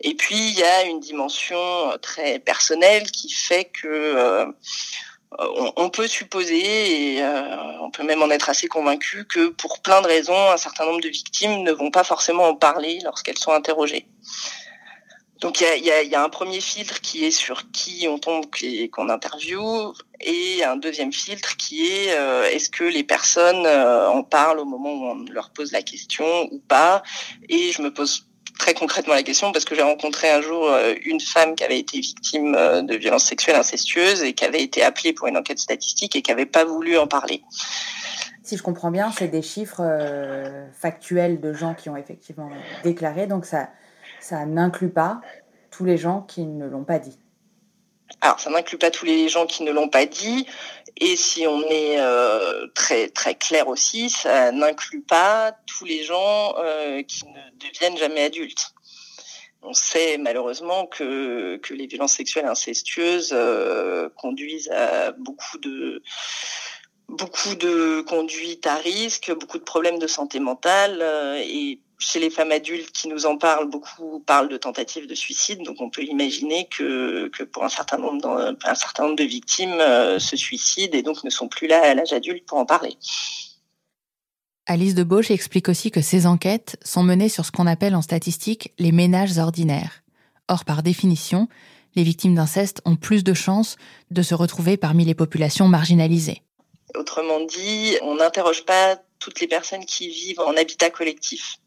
Et 0.01 0.15
puis, 0.15 0.37
il 0.37 0.59
y 0.59 0.63
a 0.63 0.85
une 0.85 1.01
dimension 1.01 1.57
euh, 1.57 1.97
très 1.97 2.39
personnelle 2.39 3.11
qui 3.11 3.31
fait 3.33 3.65
que 3.65 4.47
on, 5.37 5.91
peut 5.91 6.07
supposer, 6.07 7.17
et 7.17 7.25
on 7.81 7.91
peut 7.91 8.05
même 8.05 8.23
en 8.23 8.31
être 8.31 8.51
assez 8.51 8.69
convaincu, 8.69 9.25
que 9.25 9.49
pour 9.49 9.81
plein 9.81 10.01
de 10.01 10.07
raisons, 10.07 10.51
un 10.53 10.57
certain 10.57 10.85
nombre 10.85 11.01
de 11.01 11.09
victimes 11.09 11.65
ne 11.65 11.73
vont 11.73 11.91
pas 11.91 12.05
forcément 12.05 12.45
en 12.45 12.55
parler 12.55 13.01
lorsqu'elles 13.03 13.39
sont 13.39 13.51
interrogées. 13.51 14.07
Donc 15.45 15.61
il 15.61 15.85
y 15.85 16.15
a, 16.15 16.25
un 16.25 16.31
premier 16.31 16.63
filtre 16.63 17.03
qui 17.03 17.27
est 17.27 17.31
sur 17.31 17.71
qui 17.71 18.09
on 18.09 18.19
tombe 18.19 18.47
qu'on 18.91 19.11
interviewe 19.11 19.93
et 20.23 20.65
un 20.65 20.77
deuxième 20.77 21.13
filtre 21.13 21.59
qui 21.59 21.85
est 21.87 22.15
euh, 22.15 22.45
est-ce 22.45 22.71
que 22.71 22.85
les 22.85 23.05
personnes 23.05 23.67
euh, 23.67 24.09
en 24.09 24.23
parlent 24.23 24.59
au 24.59 24.65
moment 24.65 24.95
où 24.95 25.05
on 25.05 25.25
leur 25.31 25.51
pose 25.51 25.71
la 25.73 25.83
question 25.83 26.25
ou 26.51 26.61
pas 26.61 27.03
et 27.51 27.73
je 27.73 27.83
me 27.83 27.93
pose 27.93 28.27
très 28.59 28.73
concrètement 28.73 29.13
la 29.13 29.23
question 29.23 29.53
parce 29.53 29.67
que 29.67 29.75
j'ai 29.75 29.83
rencontré 29.83 30.31
un 30.31 30.41
jour 30.41 30.65
euh, 30.65 30.95
une 31.05 31.21
femme 31.21 31.57
qui 31.57 31.65
avait 31.65 31.79
été 31.79 32.01
victime 32.01 32.53
de 32.81 32.97
violences 32.97 33.27
sexuelles 33.27 33.57
incestueuses 33.57 34.23
et 34.23 34.33
qui 34.33 34.47
avait 34.47 34.63
été 34.63 34.83
appelée 34.83 35.13
pour 35.13 35.27
une 35.27 35.37
enquête 35.37 35.59
statistique 35.59 36.17
et 36.17 36.23
qui 36.23 36.31
n'avait 36.31 36.47
pas 36.47 36.65
voulu 36.65 36.97
en 36.97 37.07
parler. 37.07 37.43
Si 38.43 38.57
je 38.57 38.63
comprends 38.63 38.91
bien, 38.91 39.13
c'est 39.13 39.29
des 39.29 39.43
chiffres 39.43 39.83
factuels 40.73 41.39
de 41.39 41.53
gens 41.53 41.75
qui 41.75 41.91
ont 41.91 41.97
effectivement 41.99 42.49
déclaré, 42.83 43.27
donc 43.27 43.45
ça 43.45 43.69
ça 44.25 44.47
n'inclut 44.47 44.91
pas 44.91 45.21
tous 45.71 45.85
les 45.85 45.99
gens 45.99 46.23
qui 46.23 46.47
ne 46.47 46.67
l'ont 46.67 46.85
pas 46.85 46.99
dit. 46.99 47.19
Alors, 48.21 48.41
ça 48.41 48.49
n'inclut 48.49 48.79
pas 48.79 48.91
tous 48.91 49.05
les 49.05 49.29
gens 49.29 49.47
qui 49.47 49.65
ne 49.65 49.71
l'ont 49.71 49.89
pas 49.89 50.07
dit. 50.07 50.47
Et 50.97 51.17
si 51.17 51.47
on 51.47 51.63
est 51.69 52.01
euh, 52.01 52.67
très 52.75 53.09
très 53.09 53.35
clair 53.35 53.69
aussi, 53.69 54.09
ça 54.09 54.51
n'inclut 54.51 55.03
pas 55.03 55.53
tous 55.67 55.85
les 55.85 56.05
gens 56.05 56.55
euh, 56.59 57.03
qui 57.03 57.27
ne 57.27 57.69
deviennent 57.69 57.99
jamais 57.99 58.25
adultes. 58.25 58.73
On 59.63 59.75
sait 59.75 60.17
malheureusement 60.19 60.87
que, 60.87 61.57
que 61.57 61.75
les 61.75 61.87
violences 61.87 62.13
sexuelles 62.13 62.47
incestueuses 62.47 63.33
euh, 63.33 64.09
conduisent 64.17 64.71
à 64.71 65.13
beaucoup 65.13 65.59
de 65.59 66.03
beaucoup 67.09 67.55
de 67.55 68.03
conduites 68.03 68.67
à 68.67 68.77
risque, 68.77 69.33
beaucoup 69.39 69.59
de 69.59 69.65
problèmes 69.65 69.99
de 69.99 70.07
santé 70.07 70.41
mentale 70.41 71.03
et 71.39 71.81
chez 71.99 72.19
les 72.19 72.31
femmes 72.31 72.53
adultes 72.53 72.91
qui 72.91 73.09
nous 73.09 73.25
en 73.25 73.39
parlent, 73.39 73.71
beaucoup 73.71 74.21
parlent 74.21 74.49
de 74.49 74.57
tentatives 74.57 75.07
de 75.07 75.15
suicide. 75.15 75.63
Donc 75.63 75.81
on 75.81 75.91
peut 75.91 76.03
imaginer 76.03 76.69
que, 76.69 77.29
que 77.29 77.45
pour 77.45 77.65
un 77.65 77.69
certain 77.69 77.99
nombre, 77.99 78.57
un 78.65 78.75
certain 78.75 79.05
nombre 79.05 79.17
de 79.17 79.25
victimes 79.25 79.81
se 80.19 80.37
suicident 80.37 80.99
et 80.99 81.03
donc 81.03 81.23
ne 81.25 81.31
sont 81.31 81.49
plus 81.49 81.67
là 81.67 81.83
à 81.83 81.95
l'âge 81.95 82.13
adulte 82.13 82.45
pour 82.47 82.59
en 82.59 82.67
parler. 82.67 82.97
Alice 84.67 84.95
de 84.95 85.03
Bauche 85.03 85.31
explique 85.31 85.69
aussi 85.69 85.91
que 85.91 86.01
ces 86.01 86.27
enquêtes 86.27 86.79
sont 86.83 87.03
menées 87.03 87.29
sur 87.29 87.45
ce 87.45 87.53
qu'on 87.53 87.67
appelle 87.67 87.95
en 87.95 88.01
statistique 88.01 88.73
les 88.79 88.93
ménages 88.93 89.37
ordinaires. 89.37 90.03
Or, 90.49 90.65
par 90.65 90.83
définition, 90.83 91.49
les 91.95 92.03
victimes 92.03 92.35
d'inceste 92.35 92.81
ont 92.87 92.97
plus 92.97 93.25
de 93.25 93.35
chances 93.35 93.77
de 94.11 94.23
se 94.23 94.35
retrouver 94.35 94.79
parmi 94.79 95.05
les 95.05 95.15
populations 95.15 95.69
marginalisées. 95.69 96.44
Autrement 96.97 97.41
dit, 97.41 97.97
on 98.03 98.17
n'interroge 98.17 98.65
pas 98.65 98.97
toutes 99.19 99.41
les 99.41 99.47
personnes 99.47 99.85
qui 99.85 100.09
vivent 100.09 100.41
en 100.41 100.57
habitat 100.57 100.91
collectif. 100.91 101.59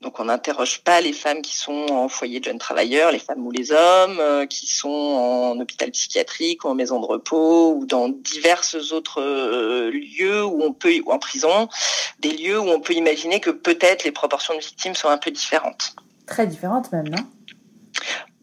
Donc 0.00 0.20
on 0.20 0.26
n'interroge 0.26 0.82
pas 0.84 1.00
les 1.00 1.12
femmes 1.12 1.42
qui 1.42 1.56
sont 1.56 1.86
en 1.90 2.08
foyer 2.08 2.38
de 2.38 2.44
jeunes 2.44 2.58
travailleurs, 2.58 3.10
les 3.10 3.18
femmes 3.18 3.44
ou 3.44 3.50
les 3.50 3.72
hommes, 3.72 4.20
euh, 4.20 4.46
qui 4.46 4.68
sont 4.68 4.88
en 4.88 5.58
hôpital 5.58 5.90
psychiatrique 5.90 6.64
ou 6.64 6.68
en 6.68 6.74
maison 6.74 7.00
de 7.00 7.06
repos 7.06 7.74
ou 7.74 7.84
dans 7.84 8.08
divers 8.08 8.62
autres 8.92 9.20
euh, 9.20 9.90
lieux 9.90 10.44
où 10.44 10.62
on 10.62 10.72
peut 10.72 11.00
ou 11.04 11.10
en 11.10 11.18
prison, 11.18 11.68
des 12.20 12.30
lieux 12.30 12.60
où 12.60 12.68
on 12.68 12.80
peut 12.80 12.92
imaginer 12.92 13.40
que 13.40 13.50
peut-être 13.50 14.04
les 14.04 14.12
proportions 14.12 14.54
de 14.54 14.60
victimes 14.60 14.94
sont 14.94 15.08
un 15.08 15.18
peu 15.18 15.32
différentes. 15.32 15.96
Très 16.26 16.46
différentes 16.46 16.92
même, 16.92 17.08
non? 17.08 17.24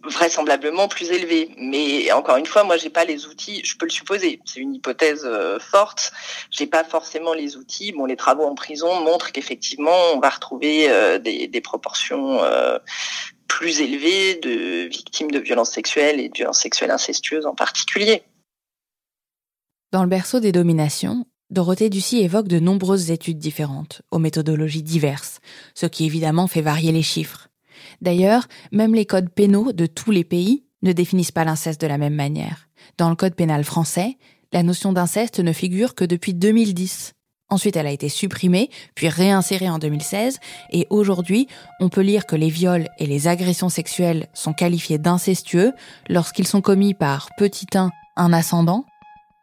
Vraisemblablement 0.05 0.87
plus 0.87 1.11
élevé. 1.11 1.51
Mais 1.57 2.11
encore 2.11 2.37
une 2.37 2.45
fois, 2.45 2.63
moi, 2.63 2.77
j'ai 2.77 2.89
pas 2.89 3.05
les 3.05 3.27
outils. 3.27 3.61
Je 3.63 3.77
peux 3.77 3.85
le 3.85 3.91
supposer. 3.91 4.39
C'est 4.45 4.59
une 4.59 4.75
hypothèse 4.75 5.23
euh, 5.25 5.59
forte. 5.59 6.11
J'ai 6.51 6.67
pas 6.67 6.83
forcément 6.83 7.33
les 7.33 7.57
outils. 7.57 7.91
Bon, 7.91 8.05
les 8.05 8.15
travaux 8.15 8.45
en 8.45 8.55
prison 8.55 9.01
montrent 9.01 9.31
qu'effectivement, 9.31 9.97
on 10.13 10.19
va 10.19 10.29
retrouver 10.29 10.89
euh, 10.89 11.19
des, 11.19 11.61
proportions 11.61 12.43
euh, 12.43 12.77
plus 13.47 13.81
élevées 13.81 14.35
de 14.35 14.87
victimes 14.87 15.31
de 15.31 15.39
violences 15.39 15.71
sexuelles 15.71 16.19
et 16.19 16.29
de 16.29 16.33
violences 16.35 16.61
sexuelles 16.61 16.91
incestueuses 16.91 17.45
en 17.45 17.55
particulier. 17.55 18.23
Dans 19.91 20.03
le 20.03 20.09
berceau 20.09 20.39
des 20.39 20.51
dominations, 20.51 21.25
Dorothée 21.49 21.89
Ducy 21.89 22.21
évoque 22.21 22.47
de 22.47 22.59
nombreuses 22.59 23.11
études 23.11 23.37
différentes, 23.37 24.01
aux 24.11 24.19
méthodologies 24.19 24.83
diverses, 24.83 25.39
ce 25.73 25.85
qui 25.85 26.05
évidemment 26.05 26.47
fait 26.47 26.61
varier 26.61 26.91
les 26.91 27.03
chiffres. 27.03 27.47
D'ailleurs, 28.01 28.47
même 28.71 28.95
les 28.95 29.05
codes 29.05 29.29
pénaux 29.29 29.71
de 29.71 29.85
tous 29.85 30.11
les 30.11 30.23
pays 30.23 30.63
ne 30.81 30.93
définissent 30.93 31.31
pas 31.31 31.45
l'inceste 31.45 31.81
de 31.81 31.87
la 31.87 31.97
même 31.97 32.15
manière. 32.15 32.67
Dans 32.97 33.09
le 33.09 33.15
code 33.15 33.35
pénal 33.35 33.63
français, 33.63 34.17
la 34.53 34.63
notion 34.63 34.93
d'inceste 34.93 35.39
ne 35.39 35.53
figure 35.53 35.95
que 35.95 36.05
depuis 36.05 36.33
2010. 36.33 37.13
Ensuite, 37.49 37.75
elle 37.75 37.87
a 37.87 37.91
été 37.91 38.09
supprimée, 38.09 38.69
puis 38.95 39.07
réinsérée 39.07 39.69
en 39.69 39.77
2016, 39.77 40.39
et 40.71 40.87
aujourd'hui, 40.89 41.47
on 41.79 41.89
peut 41.89 42.01
lire 42.01 42.25
que 42.25 42.35
les 42.35 42.49
viols 42.49 42.87
et 42.97 43.05
les 43.05 43.27
agressions 43.27 43.69
sexuelles 43.69 44.27
sont 44.33 44.53
qualifiés 44.53 44.97
d'incestueux 44.97 45.73
lorsqu'ils 46.09 46.47
sont 46.47 46.61
commis 46.61 46.95
par 46.95 47.29
petit 47.37 47.67
1, 47.75 47.91
un 48.17 48.33
ascendant, 48.33 48.85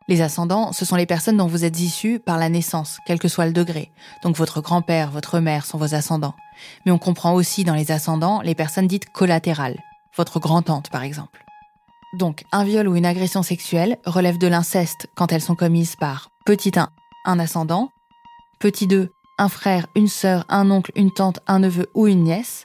les 0.08 0.20
ascendants, 0.20 0.72
ce 0.72 0.84
sont 0.84 0.96
les 0.96 1.06
personnes 1.06 1.36
dont 1.36 1.46
vous 1.46 1.64
êtes 1.64 1.78
issus 1.80 2.18
par 2.18 2.36
la 2.38 2.48
naissance, 2.48 2.98
quel 3.06 3.18
que 3.18 3.28
soit 3.28 3.46
le 3.46 3.52
degré. 3.52 3.90
Donc 4.24 4.36
votre 4.36 4.60
grand-père, 4.60 5.10
votre 5.10 5.38
mère 5.38 5.64
sont 5.64 5.78
vos 5.78 5.94
ascendants. 5.94 6.34
Mais 6.84 6.92
on 6.92 6.98
comprend 6.98 7.34
aussi 7.34 7.64
dans 7.64 7.74
les 7.74 7.92
ascendants 7.92 8.40
les 8.42 8.54
personnes 8.54 8.86
dites 8.86 9.10
collatérales, 9.10 9.78
votre 10.16 10.40
grand-tante 10.40 10.90
par 10.90 11.02
exemple. 11.02 11.44
Donc 12.12 12.44
un 12.52 12.64
viol 12.64 12.88
ou 12.88 12.96
une 12.96 13.06
agression 13.06 13.42
sexuelle 13.42 13.98
relève 14.04 14.38
de 14.38 14.46
l'inceste 14.46 15.08
quand 15.14 15.32
elles 15.32 15.40
sont 15.40 15.54
commises 15.54 15.96
par 15.96 16.30
petit 16.44 16.72
1, 16.76 16.88
un 17.24 17.38
ascendant, 17.38 17.90
petit 18.60 18.86
2, 18.86 19.10
un 19.38 19.48
frère, 19.48 19.86
une 19.96 20.08
sœur, 20.08 20.44
un 20.48 20.70
oncle, 20.70 20.92
une 20.94 21.10
tante, 21.10 21.40
un 21.46 21.58
neveu 21.58 21.88
ou 21.94 22.06
une 22.06 22.24
nièce, 22.24 22.64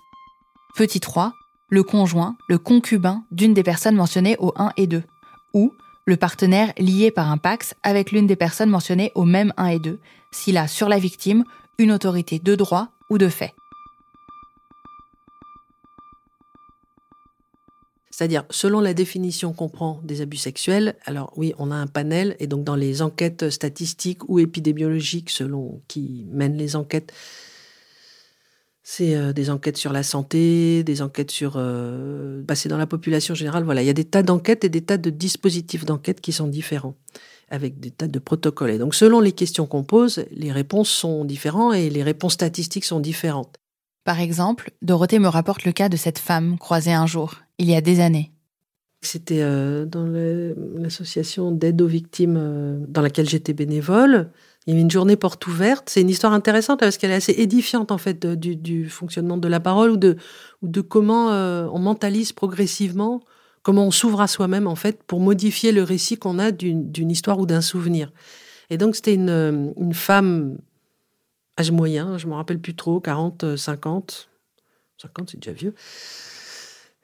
petit 0.76 1.00
3, 1.00 1.34
le 1.69 1.84
conjoint, 1.84 2.36
le 2.47 2.58
concubin 2.58 3.23
d'une 3.32 3.54
des 3.54 3.63
personnes 3.63 3.95
mentionnées 3.95 4.38
au 4.39 4.54
1 4.58 4.73
et 4.78 4.88
2, 4.88 5.04
ou 5.54 5.71
le 6.06 6.17
partenaire 6.17 6.71
lié 6.78 7.12
par 7.12 7.32
un 7.32 7.38
pax 7.38 7.73
avec 7.84 8.12
l'une 8.12 8.28
des 8.28 8.36
personnes 8.36 8.69
mentionnées 8.69 9.12
au 9.15 9.23
même 9.23 9.54
1 9.58 9.67
et 9.67 9.80
2, 9.80 10.00
s'il 10.32 10.58
a 10.58 10.67
sur 10.67 10.88
la 10.88 11.00
victime 11.00 11.43
une 11.78 11.91
autorité 11.91 12.39
de 12.39 12.56
droit 12.56 12.89
ou 13.10 13.17
de 13.17 13.28
fait. 13.28 13.54
C'est-à-dire, 18.17 18.45
selon 18.49 18.80
la 18.80 18.95
définition 18.95 19.53
qu'on 19.53 19.69
prend 19.69 20.01
des 20.03 20.21
abus 20.21 20.38
sexuels, 20.38 20.95
alors 21.06 21.32
oui, 21.36 21.53
on 21.60 21.69
a 21.69 21.75
un 21.75 21.86
panel, 21.86 22.36
et 22.39 22.47
donc 22.47 22.63
dans 22.63 22.75
les 22.75 23.03
enquêtes 23.03 23.51
statistiques 23.51 24.27
ou 24.27 24.39
épidémiologiques, 24.39 25.30
selon 25.30 25.84
qui 25.88 26.25
mènent 26.32 26.58
les 26.58 26.75
enquêtes, 26.75 27.13
c'est 28.82 29.15
euh, 29.15 29.34
des 29.34 29.51
enquêtes 29.51 29.77
sur 29.77 29.93
la 29.93 30.01
santé, 30.01 30.84
des 30.84 31.03
enquêtes 31.03 31.30
sur... 31.30 31.58
Euh, 31.58 32.41
bah, 32.41 32.56
c'est 32.56 32.69
dans 32.69 32.80
la 32.80 32.88
population 32.88 33.36
générale. 33.36 33.63
Voilà, 33.65 33.84
il 33.84 33.86
y 33.86 33.91
a 33.91 33.93
des 33.93 34.06
tas 34.06 34.23
d'enquêtes 34.23 34.63
et 34.63 34.69
des 34.69 34.82
tas 34.82 34.97
de 34.97 35.12
dispositifs 35.12 35.86
d'enquête 35.86 36.19
qui 36.19 36.32
sont 36.32 36.47
différents, 36.47 36.95
avec 37.49 37.80
des 37.80 37.91
tas 37.91 38.08
de 38.08 38.17
protocoles. 38.17 38.71
Et 38.71 38.80
donc, 38.80 38.95
selon 38.95 39.19
les 39.19 39.34
questions 39.34 39.67
qu'on 39.67 39.84
pose, 39.84 40.25
les 40.32 40.51
réponses 40.51 40.89
sont 40.89 41.23
différentes 41.23 41.75
et 41.75 41.91
les 41.91 42.01
réponses 42.01 42.34
statistiques 42.34 42.86
sont 42.86 42.99
différentes. 42.99 43.60
Par 44.08 44.22
exemple, 44.22 44.72
Dorothée 44.82 45.20
me 45.20 45.28
rapporte 45.28 45.65
le 45.65 45.74
cas 45.74 45.89
de 45.89 45.98
cette 45.98 46.17
femme 46.17 46.58
croisée 46.58 46.93
un 46.93 47.06
jour, 47.08 47.34
il 47.58 47.70
y 47.70 47.76
a 47.76 47.82
des 47.82 48.00
années. 48.00 48.32
C'était 49.02 49.41
euh, 49.41 49.86
dans 49.86 50.06
l'association 50.06 51.52
d'aide 51.52 51.82
aux 51.82 51.88
victimes 51.88 52.86
dans 52.88 53.02
laquelle 53.02 53.28
j'étais 53.28 53.52
bénévole. 53.52 54.32
Il 54.65 54.70
y 54.70 54.74
avait 54.74 54.82
une 54.82 54.89
journée 54.89 55.17
porte 55.17 55.46
ouverte. 55.48 55.89
C'est 55.89 56.00
une 56.00 56.10
histoire 56.10 56.32
intéressante 56.32 56.80
parce 56.80 56.98
qu'elle 56.98 57.12
est 57.12 57.15
assez 57.15 57.34
édifiante 57.34 57.91
en 57.91 57.98
fait 57.98 58.26
du, 58.26 58.88
fonctionnement 58.88 59.36
de 59.36 59.48
la 59.50 59.60
parole 59.60 59.91
ou 59.91 59.98
de, 59.98 60.82
comment 60.82 61.34
euh, 61.34 61.67
on 61.74 61.80
mentalise 61.80 62.32
progressivement, 62.32 63.20
comment 63.62 63.88
on 63.88 63.91
s'ouvre 63.91 64.22
à 64.22 64.28
soi-même 64.28 64.67
en 64.67 64.76
fait 64.76 65.04
pour 65.04 65.20
modifier 65.20 65.74
le 65.74 65.84
récit 65.84 66.15
qu'on 66.15 66.39
a 66.39 66.52
d'une 66.52 67.12
histoire 67.12 67.39
ou 67.39 67.46
d'un 67.46 67.60
souvenir. 67.60 68.13
Et 68.70 68.78
donc 68.78 68.96
c'était 68.96 69.15
une 69.15 69.93
femme 69.93 70.60
âge 71.58 71.72
moyen, 71.72 72.17
je 72.17 72.28
me 72.28 72.34
rappelle 72.34 72.60
plus 72.60 72.76
trop, 72.76 73.00
40, 73.00 73.56
50, 73.56 74.30
50 75.02 75.30
c'est 75.30 75.39
déjà 75.39 75.52
vieux, 75.52 75.74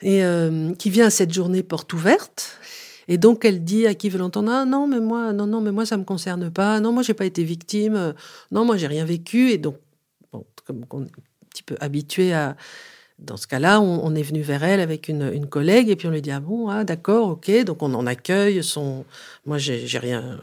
et 0.01 0.23
euh, 0.23 0.73
qui 0.75 0.89
vient 0.89 1.07
à 1.07 1.09
cette 1.09 1.33
journée 1.33 1.63
porte 1.63 1.93
ouverte. 1.93 2.59
Et 3.09 3.17
donc 3.17 3.43
elle 3.43 3.63
dit 3.63 3.85
à 3.85 3.95
qui 3.95 4.09
veut 4.09 4.19
l'entendre 4.19 4.49
ah, 4.51 4.63
non 4.65 4.87
mais 4.87 5.01
moi 5.01 5.33
non 5.33 5.45
non 5.45 5.59
mais 5.59 5.71
moi 5.73 5.85
ça 5.85 5.97
me 5.97 6.05
concerne 6.05 6.49
pas. 6.49 6.79
Non 6.79 6.93
moi 6.93 7.03
j'ai 7.03 7.13
pas 7.13 7.25
été 7.25 7.43
victime. 7.43 8.13
Non 8.51 8.63
moi 8.63 8.77
j'ai 8.77 8.87
rien 8.87 9.03
vécu 9.03 9.51
et 9.51 9.57
donc 9.57 9.75
bon 10.31 10.45
comme 10.65 10.85
on 10.89 11.03
est 11.03 11.07
un 11.07 11.47
petit 11.49 11.63
peu 11.63 11.75
habitué 11.81 12.33
à 12.33 12.55
dans 13.19 13.37
ce 13.37 13.47
cas-là, 13.47 13.79
on, 13.79 14.15
est 14.15 14.23
venu 14.23 14.41
vers 14.41 14.63
elle 14.63 14.79
avec 14.79 15.07
une, 15.07 15.31
une, 15.33 15.47
collègue 15.47 15.89
et 15.89 15.95
puis 15.95 16.07
on 16.07 16.11
lui 16.11 16.21
dit 16.21 16.31
ah 16.31 16.39
bon 16.39 16.67
ah 16.69 16.83
d'accord 16.83 17.29
ok 17.29 17.63
donc 17.63 17.81
on 17.81 17.93
en 17.93 18.05
accueille 18.05 18.63
son 18.63 19.05
moi 19.45 19.57
j'ai 19.57 19.99
rien 19.99 20.39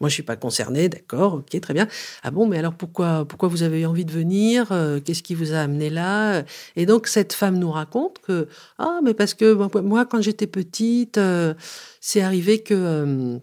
moi 0.00 0.08
je 0.08 0.14
suis 0.14 0.22
pas 0.22 0.36
concernée 0.36 0.88
d'accord 0.88 1.34
ok 1.34 1.60
très 1.60 1.74
bien. 1.74 1.86
Ah 2.22 2.30
bon 2.30 2.46
mais 2.46 2.58
alors 2.58 2.74
pourquoi 2.74 3.24
pourquoi 3.24 3.48
vous 3.48 3.62
avez 3.62 3.82
eu 3.82 3.86
envie 3.86 4.04
de 4.04 4.12
venir 4.12 4.72
euh, 4.72 5.00
qu'est-ce 5.00 5.22
qui 5.22 5.34
vous 5.34 5.52
a 5.52 5.58
amené 5.58 5.90
là? 5.90 6.42
Et 6.76 6.86
donc 6.86 7.06
cette 7.06 7.32
femme 7.32 7.58
nous 7.58 7.70
raconte 7.70 8.18
que 8.20 8.48
ah 8.78 9.00
mais 9.04 9.14
parce 9.14 9.34
que 9.34 9.54
moi 9.80 10.06
quand 10.06 10.20
j'étais 10.20 10.46
petite 10.46 11.18
euh, 11.18 11.54
c'est 12.00 12.22
arrivé 12.22 12.62
que 12.62 12.74
euh, 12.74 13.38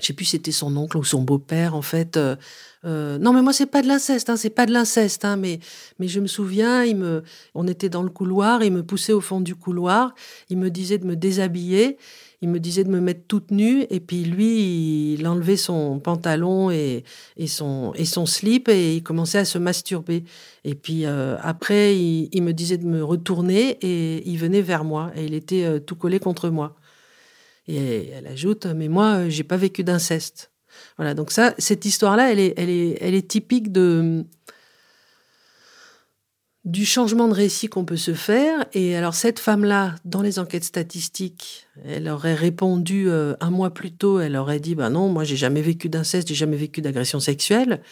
je 0.00 0.06
sais 0.06 0.12
plus 0.12 0.24
c'était 0.24 0.52
son 0.52 0.76
oncle 0.76 0.96
ou 0.96 1.04
son 1.04 1.22
beau-père 1.22 1.74
en 1.74 1.82
fait 1.82 2.18
euh, 2.84 3.18
non, 3.18 3.32
mais 3.32 3.42
moi, 3.42 3.52
c'est 3.52 3.66
pas 3.66 3.82
de 3.82 3.86
l'inceste, 3.86 4.28
hein, 4.28 4.36
c'est 4.36 4.50
pas 4.50 4.66
de 4.66 4.72
l'inceste, 4.72 5.24
hein, 5.24 5.36
mais, 5.36 5.60
mais 5.98 6.08
je 6.08 6.20
me 6.20 6.26
souviens, 6.26 6.82
il 6.84 6.96
me, 6.96 7.22
on 7.54 7.68
était 7.68 7.88
dans 7.88 8.02
le 8.02 8.10
couloir, 8.10 8.64
il 8.64 8.72
me 8.72 8.82
poussait 8.82 9.12
au 9.12 9.20
fond 9.20 9.40
du 9.40 9.54
couloir, 9.54 10.14
il 10.50 10.58
me 10.58 10.68
disait 10.68 10.98
de 10.98 11.06
me 11.06 11.14
déshabiller, 11.14 11.96
il 12.40 12.48
me 12.48 12.58
disait 12.58 12.82
de 12.82 12.90
me 12.90 13.00
mettre 13.00 13.20
toute 13.28 13.52
nue, 13.52 13.86
et 13.88 14.00
puis 14.00 14.24
lui, 14.24 15.14
il 15.14 15.28
enlevait 15.28 15.56
son 15.56 16.00
pantalon 16.00 16.72
et, 16.72 17.04
et, 17.36 17.46
son, 17.46 17.92
et 17.94 18.04
son 18.04 18.26
slip, 18.26 18.68
et 18.68 18.96
il 18.96 19.02
commençait 19.04 19.38
à 19.38 19.44
se 19.44 19.58
masturber. 19.58 20.24
Et 20.64 20.74
puis 20.74 21.06
euh, 21.06 21.36
après, 21.40 21.96
il, 21.96 22.42
me 22.42 22.52
disait 22.52 22.78
de 22.78 22.86
me 22.86 23.04
retourner, 23.04 23.78
et 23.80 24.28
il 24.28 24.38
venait 24.38 24.62
vers 24.62 24.82
moi, 24.82 25.12
et 25.14 25.24
il 25.24 25.34
était 25.34 25.64
euh, 25.64 25.78
tout 25.78 25.94
collé 25.94 26.18
contre 26.18 26.50
moi. 26.50 26.74
Et 27.68 28.08
elle 28.10 28.26
ajoute, 28.26 28.66
mais 28.66 28.88
moi, 28.88 29.28
j'ai 29.28 29.44
pas 29.44 29.56
vécu 29.56 29.84
d'inceste. 29.84 30.50
Voilà, 30.96 31.14
donc 31.14 31.30
ça, 31.30 31.54
cette 31.58 31.84
histoire-là, 31.84 32.32
elle 32.32 32.40
est, 32.40 32.54
elle, 32.56 32.70
est, 32.70 32.98
elle 33.00 33.14
est 33.14 33.28
typique 33.28 33.72
de, 33.72 34.24
du 36.64 36.86
changement 36.86 37.28
de 37.28 37.34
récit 37.34 37.68
qu'on 37.68 37.84
peut 37.84 37.96
se 37.96 38.14
faire. 38.14 38.64
Et 38.72 38.96
alors 38.96 39.14
cette 39.14 39.38
femme-là, 39.38 39.94
dans 40.04 40.22
les 40.22 40.38
enquêtes 40.38 40.64
statistiques, 40.64 41.66
elle 41.84 42.08
aurait 42.08 42.34
répondu 42.34 43.08
euh, 43.08 43.34
un 43.40 43.50
mois 43.50 43.74
plus 43.74 43.92
tôt, 43.92 44.20
elle 44.20 44.36
aurait 44.36 44.60
dit, 44.60 44.74
ben 44.74 44.90
non, 44.90 45.08
moi 45.08 45.24
j'ai 45.24 45.36
jamais 45.36 45.62
vécu 45.62 45.88
d'inceste, 45.88 46.28
j'ai 46.28 46.34
jamais 46.34 46.56
vécu 46.56 46.80
d'agression 46.80 47.20
sexuelle. 47.20 47.82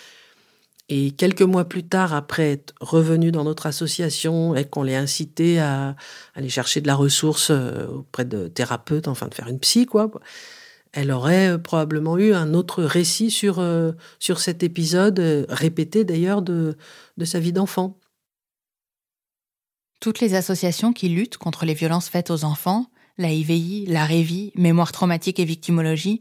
Et 0.92 1.12
quelques 1.12 1.42
mois 1.42 1.64
plus 1.64 1.85
tard, 1.85 2.12
après 2.12 2.50
être 2.50 2.74
revenue 2.81 3.31
dans 3.31 3.44
notre 3.44 3.66
association 3.66 4.57
et 4.57 4.64
qu'on 4.64 4.83
l'ait 4.83 4.96
incité 4.96 5.61
à 5.61 5.94
aller 6.35 6.48
chercher 6.48 6.81
de 6.81 6.88
la 6.88 6.96
ressource 6.96 7.50
euh, 7.50 7.87
auprès 7.87 8.24
de 8.24 8.48
thérapeutes, 8.48 9.07
enfin 9.07 9.29
de 9.29 9.35
faire 9.35 9.46
une 9.46 9.61
psy, 9.61 9.87
quoi, 9.87 10.11
elle 10.92 11.12
aurait 11.12 11.62
probablement 11.62 12.18
eu 12.18 12.35
un 12.35 12.53
autre 12.55 12.83
récit 12.83 13.31
sur, 13.31 13.64
sur 14.18 14.40
cet 14.40 14.64
épisode, 14.64 15.46
répété 15.48 16.03
d'ailleurs, 16.05 16.42
de, 16.42 16.76
de 17.16 17.24
sa 17.24 17.38
vie 17.38 17.53
d'enfant. 17.53 17.96
Toutes 20.00 20.18
les 20.18 20.35
associations 20.35 20.92
qui 20.92 21.09
luttent 21.09 21.37
contre 21.37 21.64
les 21.64 21.74
violences 21.74 22.09
faites 22.09 22.31
aux 22.31 22.42
enfants, 22.42 22.90
la 23.18 23.31
IVI, 23.31 23.87
la 23.87 24.05
Révi, 24.05 24.50
Mémoire 24.57 24.90
traumatique 24.90 25.38
et 25.38 25.44
victimologie, 25.44 26.20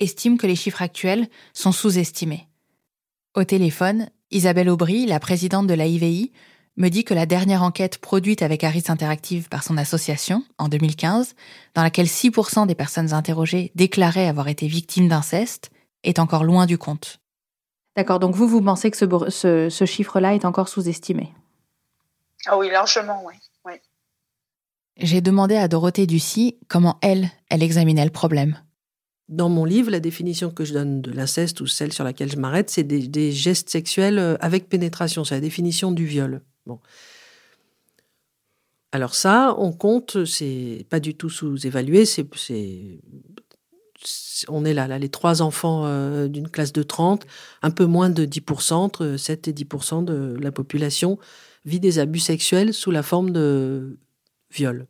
estiment 0.00 0.36
que 0.36 0.46
les 0.46 0.56
chiffres 0.56 0.82
actuels 0.82 1.28
sont 1.54 1.72
sous-estimés. 1.72 2.49
Au 3.36 3.44
téléphone, 3.44 4.10
Isabelle 4.32 4.68
Aubry, 4.68 5.06
la 5.06 5.20
présidente 5.20 5.68
de 5.68 5.74
la 5.74 5.86
IVI, 5.86 6.32
me 6.76 6.88
dit 6.88 7.04
que 7.04 7.14
la 7.14 7.26
dernière 7.26 7.62
enquête 7.62 7.98
produite 7.98 8.42
avec 8.42 8.64
Harris 8.64 8.84
Interactive 8.88 9.48
par 9.48 9.62
son 9.62 9.76
association, 9.76 10.42
en 10.58 10.66
2015, 10.66 11.36
dans 11.74 11.82
laquelle 11.84 12.06
6% 12.06 12.66
des 12.66 12.74
personnes 12.74 13.12
interrogées 13.12 13.70
déclaraient 13.76 14.26
avoir 14.26 14.48
été 14.48 14.66
victimes 14.66 15.06
d'inceste, 15.06 15.70
est 16.02 16.18
encore 16.18 16.42
loin 16.42 16.66
du 16.66 16.76
compte. 16.76 17.20
D'accord, 17.96 18.18
donc 18.18 18.34
vous, 18.34 18.48
vous 18.48 18.62
pensez 18.62 18.90
que 18.90 18.96
ce, 18.96 19.68
ce 19.70 19.84
chiffre-là 19.84 20.34
est 20.34 20.44
encore 20.44 20.68
sous-estimé? 20.68 21.32
Ah 22.46 22.58
oui, 22.58 22.68
largement, 22.68 23.22
oui. 23.24 23.34
oui. 23.64 23.74
J'ai 24.96 25.20
demandé 25.20 25.54
à 25.54 25.68
Dorothée 25.68 26.06
Ducy 26.06 26.58
comment 26.66 26.98
elle, 27.00 27.30
elle 27.48 27.62
examinait 27.62 28.04
le 28.04 28.10
problème. 28.10 28.58
Dans 29.30 29.48
mon 29.48 29.64
livre, 29.64 29.92
la 29.92 30.00
définition 30.00 30.50
que 30.50 30.64
je 30.64 30.72
donne 30.72 31.02
de 31.02 31.12
l'inceste 31.12 31.60
ou 31.60 31.66
celle 31.68 31.92
sur 31.92 32.02
laquelle 32.02 32.32
je 32.32 32.36
m'arrête, 32.36 32.68
c'est 32.68 32.82
des, 32.82 33.30
gestes 33.30 33.70
sexuels 33.70 34.18
euh, 34.18 34.36
avec 34.40 34.68
pénétration. 34.68 35.22
C'est 35.22 35.36
la 35.36 35.40
définition 35.40 35.92
du 35.92 36.04
viol. 36.04 36.42
Bon. 36.66 36.80
Alors 38.90 39.14
ça, 39.14 39.54
on 39.56 39.72
compte, 39.72 40.24
c'est 40.24 40.84
pas 40.90 40.98
du 40.98 41.14
tout 41.14 41.30
sous-évalué, 41.30 42.04
c'est, 42.06 42.26
on 44.48 44.64
est 44.64 44.74
là, 44.74 44.88
là, 44.88 44.98
les 44.98 45.10
trois 45.10 45.42
enfants 45.42 45.84
euh, 45.86 46.26
d'une 46.26 46.48
classe 46.48 46.72
de 46.72 46.82
30, 46.82 47.24
un 47.62 47.70
peu 47.70 47.84
moins 47.84 48.10
de 48.10 48.26
10%, 48.26 48.72
entre 48.74 49.16
7 49.16 49.46
et 49.46 49.52
10% 49.52 50.04
de 50.04 50.36
la 50.40 50.50
population 50.50 51.20
vit 51.64 51.78
des 51.78 52.00
abus 52.00 52.18
sexuels 52.18 52.74
sous 52.74 52.90
la 52.90 53.04
forme 53.04 53.30
de 53.30 53.96
viol. 54.50 54.88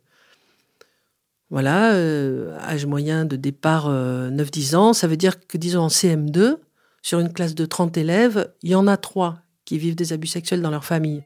Voilà, 1.51 1.91
euh, 1.91 2.57
âge 2.59 2.85
moyen 2.85 3.25
de 3.25 3.35
départ 3.35 3.89
9-10 3.89 4.73
euh, 4.73 4.77
ans, 4.77 4.93
ça 4.93 5.07
veut 5.07 5.17
dire 5.17 5.45
que, 5.45 5.57
disons, 5.57 5.81
en 5.81 5.87
CM2, 5.89 6.55
sur 7.01 7.19
une 7.19 7.31
classe 7.31 7.55
de 7.55 7.65
30 7.65 7.97
élèves, 7.97 8.53
il 8.63 8.71
y 8.71 8.75
en 8.75 8.87
a 8.87 8.95
trois 8.95 9.39
qui 9.65 9.77
vivent 9.77 9.95
des 9.95 10.13
abus 10.13 10.27
sexuels 10.27 10.61
dans 10.61 10.69
leur 10.71 10.85
famille. 10.85 11.23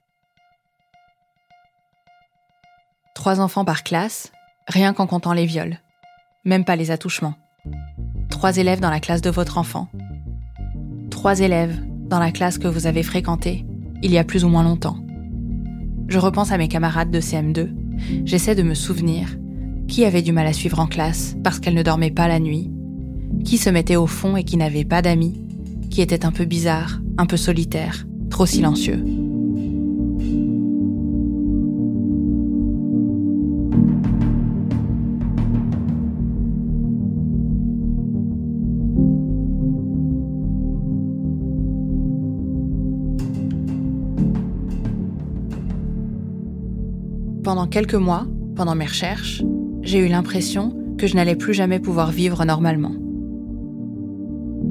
Trois 3.14 3.40
enfants 3.40 3.66
par 3.66 3.84
classe, 3.84 4.32
rien 4.68 4.94
qu'en 4.94 5.06
comptant 5.06 5.34
les 5.34 5.46
viols. 5.46 5.80
Même 6.44 6.66
pas 6.66 6.76
les 6.76 6.90
attouchements. 6.90 7.36
Trois 8.32 8.58
élèves 8.58 8.80
dans 8.80 8.90
la 8.90 9.00
classe 9.00 9.22
de 9.22 9.30
votre 9.30 9.60
enfant. 9.60 9.90
Trois 11.12 11.40
élèves 11.40 11.80
dans 12.08 12.20
la 12.20 12.32
classe 12.32 12.58
que 12.58 12.68
vous 12.68 12.88
avez 12.88 13.04
fréquentée 13.04 13.64
il 14.02 14.12
y 14.12 14.18
a 14.18 14.24
plus 14.24 14.44
ou 14.44 14.50
moins 14.50 14.64
longtemps. 14.64 14.98
Je 16.08 16.20
repense 16.20 16.52
à 16.52 16.58
mes 16.58 16.68
camarades 16.68 17.12
de 17.12 17.20
CM2. 17.20 17.70
J'essaie 18.26 18.56
de 18.56 18.64
me 18.64 18.74
souvenir 18.74 19.30
qui 19.88 20.04
avait 20.04 20.22
du 20.22 20.32
mal 20.32 20.48
à 20.48 20.54
suivre 20.54 20.80
en 20.80 20.88
classe 20.88 21.36
parce 21.44 21.60
qu'elle 21.60 21.74
ne 21.74 21.84
dormait 21.84 22.12
pas 22.12 22.28
la 22.28 22.40
nuit? 22.40 22.72
Qui 23.44 23.58
se 23.58 23.70
mettait 23.70 23.96
au 23.96 24.08
fond 24.08 24.36
et 24.36 24.44
qui 24.44 24.58
n'avait 24.58 24.86
pas 24.86 25.02
d'amis? 25.02 25.42
Qui 25.90 26.02
était 26.02 26.26
un 26.26 26.32
peu 26.32 26.46
bizarre, 26.46 27.00
un 27.18 27.26
peu 27.26 27.38
solitaire, 27.38 28.06
trop 28.30 28.46
silencieux? 28.46 29.04
Pendant 47.44 47.68
quelques 47.68 47.94
mois, 47.94 48.26
pendant 48.56 48.74
mes 48.74 48.86
recherches, 48.86 49.44
j'ai 49.86 50.00
eu 50.00 50.08
l'impression 50.08 50.76
que 50.98 51.08
je 51.08 51.16
n'allais 51.16 51.36
plus 51.36 51.54
jamais 51.54 51.80
pouvoir 51.80 52.12
vivre 52.12 52.44
normalement. 52.44 52.96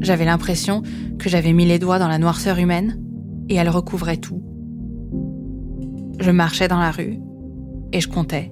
J'avais 0.01 0.25
l'impression 0.25 0.83
que 1.19 1.29
j'avais 1.29 1.53
mis 1.53 1.65
les 1.65 1.79
doigts 1.79 2.01
dans 2.01 2.09
la 2.09 2.19
noirceur 2.19 2.59
humaine 2.59 3.01
et 3.49 3.55
elle 3.55 3.69
recouvrait 3.69 4.17
tout. 4.17 4.43
Je 6.19 6.31
marchais 6.31 6.69
dans 6.69 6.81
la 6.81 6.91
rue 6.91 7.19
et 7.93 8.01
je 8.01 8.09
comptais. 8.09 8.51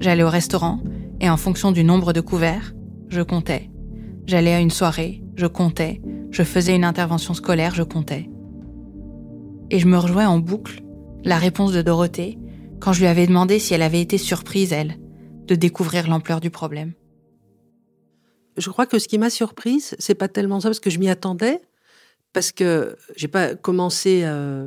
J'allais 0.00 0.24
au 0.24 0.28
restaurant 0.28 0.80
et 1.20 1.30
en 1.30 1.36
fonction 1.36 1.70
du 1.70 1.84
nombre 1.84 2.12
de 2.12 2.20
couverts, 2.20 2.74
je 3.08 3.22
comptais. 3.22 3.70
J'allais 4.26 4.54
à 4.54 4.60
une 4.60 4.70
soirée, 4.70 5.22
je 5.36 5.46
comptais. 5.46 6.02
Je 6.32 6.42
faisais 6.42 6.74
une 6.74 6.84
intervention 6.84 7.34
scolaire, 7.34 7.74
je 7.74 7.82
comptais. 7.82 8.28
Et 9.70 9.78
je 9.78 9.86
me 9.86 9.98
rejouais 9.98 10.24
en 10.24 10.38
boucle 10.38 10.82
la 11.24 11.36
réponse 11.36 11.72
de 11.72 11.82
Dorothée 11.82 12.38
quand 12.80 12.92
je 12.92 13.00
lui 13.00 13.06
avais 13.06 13.28
demandé 13.28 13.60
si 13.60 13.74
elle 13.74 13.82
avait 13.82 14.00
été 14.00 14.18
surprise, 14.18 14.72
elle, 14.72 14.96
de 15.52 15.56
découvrir 15.56 16.08
l'ampleur 16.08 16.40
du 16.40 16.48
problème 16.48 16.92
Je 18.56 18.70
crois 18.70 18.86
que 18.86 18.98
ce 18.98 19.06
qui 19.06 19.18
m'a 19.18 19.28
surprise, 19.28 19.94
c'est 19.98 20.14
pas 20.14 20.28
tellement 20.28 20.60
ça 20.60 20.68
parce 20.70 20.80
que 20.80 20.88
je 20.88 20.98
m'y 20.98 21.10
attendais, 21.10 21.60
parce 22.32 22.52
que 22.52 22.96
j'ai 23.16 23.28
pas 23.28 23.54
commencé 23.54 24.22
euh, 24.24 24.66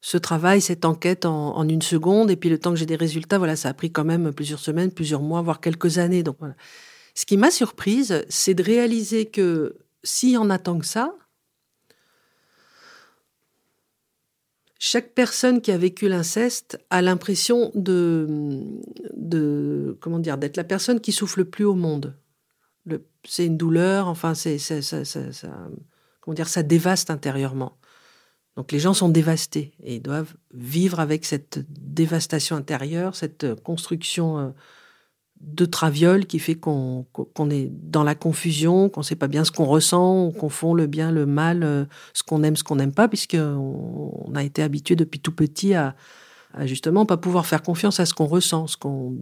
ce 0.00 0.16
travail, 0.16 0.60
cette 0.60 0.84
enquête 0.84 1.24
en, 1.24 1.68
une 1.68 1.82
seconde, 1.82 2.30
et 2.30 2.36
puis 2.36 2.50
le 2.50 2.58
temps 2.58 2.70
que 2.70 2.76
j'ai 2.76 2.86
des 2.86 2.94
résultats, 2.94 3.38
voilà, 3.38 3.56
ça 3.56 3.70
a 3.70 3.74
pris 3.74 3.90
quand 3.90 4.04
même 4.04 4.32
plusieurs 4.32 4.60
semaines, 4.60 4.92
plusieurs 4.92 5.22
mois, 5.22 5.42
voire 5.42 5.60
quelques 5.60 5.98
années. 5.98 6.22
Donc. 6.22 6.38
Ce 7.16 7.26
qui 7.26 7.36
m'a 7.36 7.50
surprise, 7.50 8.24
c'est 8.28 8.54
de 8.54 8.62
réaliser 8.62 9.26
que 9.26 9.76
si 10.04 10.36
on 10.38 10.50
attend 10.50 10.78
que 10.78 10.86
ça, 10.86 11.14
chaque 14.78 15.14
personne 15.14 15.60
qui 15.60 15.70
a 15.70 15.78
vécu 15.78 16.08
l'inceste 16.08 16.78
a 16.90 17.00
l'impression 17.00 17.70
de, 17.74 19.96
comment 20.00 20.18
dire, 20.18 20.38
d'être 20.38 20.56
la 20.56 20.64
personne 20.64 21.00
qui 21.00 21.12
souffle 21.12 21.40
le 21.40 21.44
plus 21.46 21.64
au 21.64 21.74
monde. 21.74 22.16
C'est 23.26 23.46
une 23.46 23.56
douleur, 23.56 24.08
enfin, 24.08 24.34
c'est, 24.34 24.58
ça, 24.58 24.82
ça, 24.82 25.00
comment 26.20 26.34
dire, 26.34 26.48
ça 26.48 26.62
dévaste 26.62 27.10
intérieurement. 27.10 27.78
Donc 28.56 28.70
les 28.70 28.78
gens 28.78 28.94
sont 28.94 29.08
dévastés 29.08 29.72
et 29.82 30.00
doivent 30.00 30.34
vivre 30.52 31.00
avec 31.00 31.24
cette 31.24 31.58
dévastation 31.68 32.56
intérieure, 32.56 33.16
cette 33.16 33.54
construction 33.62 34.38
euh, 34.38 34.48
de 35.40 35.64
traviole 35.64 36.26
qui 36.26 36.38
fait 36.38 36.54
qu'on 36.54 37.04
est 37.50 37.70
dans 37.70 38.02
la 38.02 38.14
confusion, 38.14 38.88
qu'on 38.88 39.00
ne 39.00 39.04
sait 39.04 39.16
pas 39.16 39.28
bien 39.28 39.44
ce 39.44 39.50
qu'on 39.50 39.66
ressent, 39.66 40.26
on 40.26 40.32
confond 40.32 40.74
le 40.74 40.86
bien, 40.86 41.10
le 41.12 41.26
mal, 41.26 41.62
euh, 41.62 41.84
ce 42.14 42.22
qu'on 42.22 42.42
aime, 42.42 42.56
ce 42.56 42.64
qu'on 42.64 42.76
n'aime 42.76 42.94
pas, 42.94 43.08
puisqu'on 43.08 44.22
on 44.26 44.34
a 44.34 44.42
été 44.42 44.62
habitué 44.62 44.96
depuis 44.96 45.20
tout 45.20 45.32
petit 45.32 45.74
à, 45.74 45.96
à, 46.54 46.66
justement 46.66 47.04
pas 47.04 47.16
pouvoir 47.16 47.46
faire 47.46 47.62
confiance 47.62 48.00
à 48.00 48.06
ce 48.06 48.14
qu'on 48.14 48.26
ressent, 48.26 48.66
ce 48.66 48.76
qu'on 48.76 49.18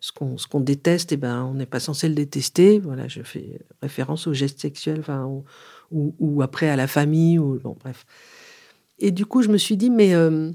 ce 0.00 0.46
qu'on 0.46 0.60
déteste, 0.60 1.12
et 1.12 1.14
eh 1.14 1.18
ben 1.18 1.44
on 1.44 1.54
n'est 1.54 1.66
pas 1.66 1.80
censé 1.80 2.08
le 2.08 2.14
détester. 2.14 2.78
Voilà, 2.78 3.08
je 3.08 3.22
fais 3.22 3.60
référence 3.80 4.26
aux 4.26 4.34
gestes 4.34 4.60
sexuels, 4.60 5.02
ou, 5.90 6.42
après 6.42 6.68
à 6.68 6.76
la 6.76 6.86
famille, 6.86 7.38
ou 7.38 7.58
bon 7.62 7.76
bref. 7.80 8.04
Et 8.98 9.10
du 9.10 9.26
coup, 9.26 9.42
je 9.42 9.48
me 9.48 9.58
suis 9.58 9.76
dit 9.76 9.90
mais 9.90 10.14
euh, 10.14 10.50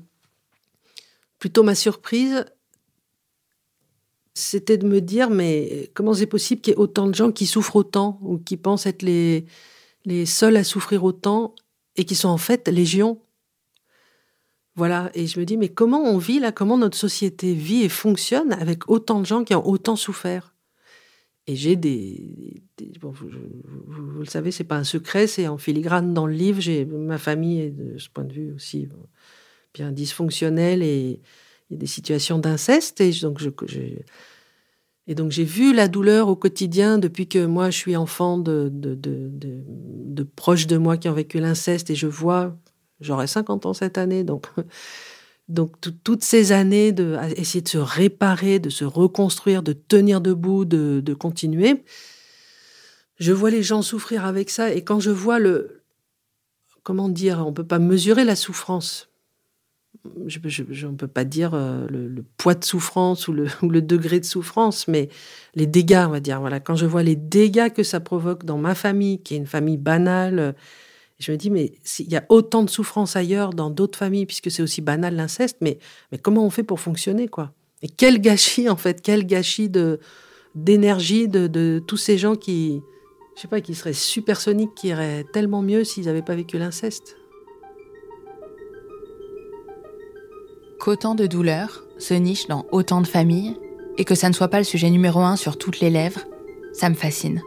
plutôt 1.40 1.63
ma 1.63 1.76
surprise, 1.76 2.46
c'était 4.38 4.78
de 4.78 4.88
me 4.88 5.02
dire, 5.02 5.30
mais 5.30 5.89
comment 5.95 6.13
c'est 6.13 6.28
possible 6.28 6.62
qu'il 6.62 6.71
y 6.71 6.76
ait 6.76 6.80
autant 6.80 7.08
de 7.08 7.15
gens 7.15 7.32
qui 7.32 7.47
souffrent 7.47 7.76
autant 7.76 8.19
ou 8.21 8.38
qui 8.38 8.56
pensent 8.56 8.86
être 8.86 9.02
les, 9.02 9.45
les 10.06 10.26
seuls 10.26 10.56
à 10.58 10.63
souffrir 10.63 11.04
autant 11.04 11.56
et 11.95 12.06
qui 12.06 12.13
sont 12.15 12.30
en 12.30 12.38
fait 12.38 12.67
légion? 12.67 13.19
Voilà, 14.76 15.10
et 15.15 15.26
je 15.26 15.39
me 15.39 15.45
dis, 15.45 15.58
mais 15.58 15.69
comment 15.69 16.04
on 16.04 16.19
vit 16.19 16.39
là? 16.39 16.52
Comment 16.52 16.78
notre 16.78 16.97
société 16.97 17.56
vit 17.56 17.82
et 17.82 17.89
fonctionne 17.89 18.54
avec 18.54 18.91
autant 18.91 19.19
de 19.19 19.26
gens 19.26 19.43
qui 19.43 19.56
ont 19.56 19.67
autant 19.67 19.95
souffert? 19.95 20.54
Et 21.47 21.56
j'ai 21.56 21.76
des, 21.76 22.62
vous, 23.02 23.15
le 24.19 24.26
savez, 24.26 24.52
c'est 24.52 24.65
pas 24.65 24.76
un 24.76 24.84
secret, 24.84 25.26
c'est 25.26 25.47
en 25.47 25.58
filigrane 25.58 26.13
dans 26.13 26.28
le 26.28 26.34
livre. 26.34 26.62
J'ai 26.62 26.86
ma 26.86 27.17
famille 27.17 27.62
est 27.62 27.71
de 27.71 27.97
ce 27.97 28.10
point 28.10 28.26
de 28.26 28.34
vue 28.34 28.54
aussi 28.54 28.88
bien 29.73 29.91
dysfonctionnelle 29.91 30.84
et 30.84 31.21
il 31.70 31.74
y 31.74 31.76
a 31.76 31.80
des 31.80 31.88
situations 31.88 32.40
d'inceste 32.40 33.02
et 33.02 33.12
donc 33.15 33.40
j'ai 35.32 35.44
vu 35.44 35.74
la 35.74 35.88
douleur 35.88 36.28
au 36.28 36.36
quotidien 36.36 36.98
depuis 36.98 37.28
que 37.28 37.46
moi 37.46 37.70
je 37.70 37.78
suis 37.78 37.96
enfant 37.96 38.38
de, 38.38 38.70
de, 38.72 38.96
de, 38.96 39.30
de, 39.32 40.24
proches 40.24 40.68
de 40.68 40.78
moi 40.78 40.98
qui 40.98 41.10
ont 41.10 41.13
vécu 41.13 41.40
l'inceste 41.40 41.90
et 41.90 41.96
je 41.96 42.08
vois, 42.08 42.58
j'aurai 43.02 43.28
50 43.28 43.65
ans 43.65 43.74
cette 43.74 43.98
année, 43.98 44.24
donc, 44.24 44.48
donc 45.48 45.76
toutes 46.04 46.24
ces 46.24 46.52
années 46.52 46.92
de 46.92 47.15
de 47.15 47.68
se 47.68 47.78
réparer, 47.78 48.60
de 48.60 48.70
se 48.70 48.86
reconstruire, 48.86 49.63
de 49.63 49.74
tenir 49.74 50.22
debout, 50.22 50.65
de, 50.65 51.02
de 51.04 51.13
continuer. 51.13 51.84
Je 53.20 53.34
vois 53.34 53.50
les 53.50 53.63
gens 53.63 53.82
souffrir 53.82 54.26
avec 54.26 54.50
ça 54.50 54.74
et 54.74 54.84
quand 54.84 55.00
je 55.00 55.10
vois 55.10 55.40
le, 55.40 55.84
comment 56.84 57.10
dire, 57.10 57.46
on 57.46 57.52
peut 57.52 57.65
pas 57.65 57.80
mesurer 57.80 58.24
la 58.24 58.36
souffrance 58.36 59.10
je, 60.28 60.88
ne 60.88 60.96
peut 60.96 61.08
pas 61.08 61.24
dire 61.24 61.52
euh, 61.54 61.88
le, 61.90 62.24
poids 62.38 62.56
de 62.56 62.64
souffrance 62.64 63.28
ou 63.30 63.34
le, 63.34 63.82
degré 63.82 64.20
de 64.20 64.26
souffrance, 64.26 64.88
mais 64.88 65.10
les 65.56 65.68
dégâts, 65.68 66.06
on 66.08 66.12
va 66.12 66.20
dire. 66.20 66.40
Voilà, 66.40 66.60
quand 66.60 66.76
je 66.76 66.86
vois 66.86 67.04
les 67.04 67.16
dégâts 67.16 67.72
que 67.72 67.84
ça 67.84 68.00
provoque 68.00 68.46
dans 68.46 68.58
ma 68.58 68.76
famille, 68.76 69.22
qui 69.22 69.36
est 69.36 69.38
une 69.38 69.48
famille 69.48 69.78
banale, 69.78 70.40
euh, 70.40 70.52
je 71.20 71.32
me 71.32 71.38
dis, 71.38 71.50
mais 71.50 71.74
il 72.00 72.12
y 72.12 72.16
a 72.16 72.26
autant 72.30 72.64
de 72.64 72.70
souffrance 72.70 73.16
ailleurs 73.16 73.52
dans 73.52 73.70
d'autres 73.70 73.98
familles, 73.98 74.26
puisque 74.26 74.52
c'est 74.52 74.62
aussi 74.62 74.82
banal 74.82 75.16
l'inceste, 75.16 75.58
mais, 75.62 75.80
mais 76.12 76.20
comment 76.20 76.46
on 76.46 76.50
fait 76.50 76.64
pour 76.64 76.80
fonctionner, 76.80 77.28
quoi? 77.28 77.54
Et 77.82 77.90
quel 77.90 78.22
gâchis, 78.22 78.70
en 78.70 78.76
fait, 78.76 79.02
quel 79.02 79.26
gâchis 79.26 79.70
de 79.70 80.00
d'énergie 80.56 81.28
de, 81.28 81.46
de 81.46 81.84
tous 81.86 81.98
ces 81.98 82.18
gens 82.18 82.36
qui, 82.36 82.82
je 83.36 83.42
sais 83.42 83.48
pas, 83.48 83.62
qui 83.62 83.76
seraient 83.76 83.94
supersoniques, 83.94 84.74
qui 84.76 84.88
iraient 84.88 85.24
tellement 85.32 85.62
mieux 85.62 85.84
s'ils 85.84 86.06
n'avaient 86.06 86.24
pas 86.24 86.36
vécu 86.36 86.58
l'inceste? 86.58 87.18
Qu'autant 90.88 91.15
de 91.15 91.27
douleurs 91.27 91.83
se 91.98 92.13
nichent 92.13 92.48
dans 92.48 92.65
autant 92.71 93.02
de 93.02 93.08
familles 93.08 93.58
et 93.98 94.06
que 94.06 94.15
ça 94.15 94.29
ne 94.29 94.33
soit 94.33 94.48
pas 94.48 94.60
le 94.60 94.63
sujet 94.63 94.90
numéro 94.90 95.19
un 95.19 95.35
sur 95.35 95.58
toutes 95.58 95.81
les 95.81 95.90
lèvres, 95.90 96.21
ça 96.71 96.90
me 96.90 96.96
fascine. 96.96 97.42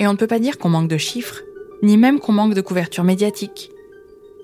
Et 0.00 0.08
on 0.08 0.12
ne 0.14 0.16
peut 0.16 0.26
pas 0.26 0.40
dire 0.40 0.58
qu'on 0.58 0.70
manque 0.70 0.88
de 0.88 0.96
chiffres, 0.96 1.42
ni 1.84 1.96
même 1.96 2.18
qu'on 2.18 2.32
manque 2.32 2.54
de 2.54 2.60
couverture 2.60 3.04
médiatique. 3.04 3.70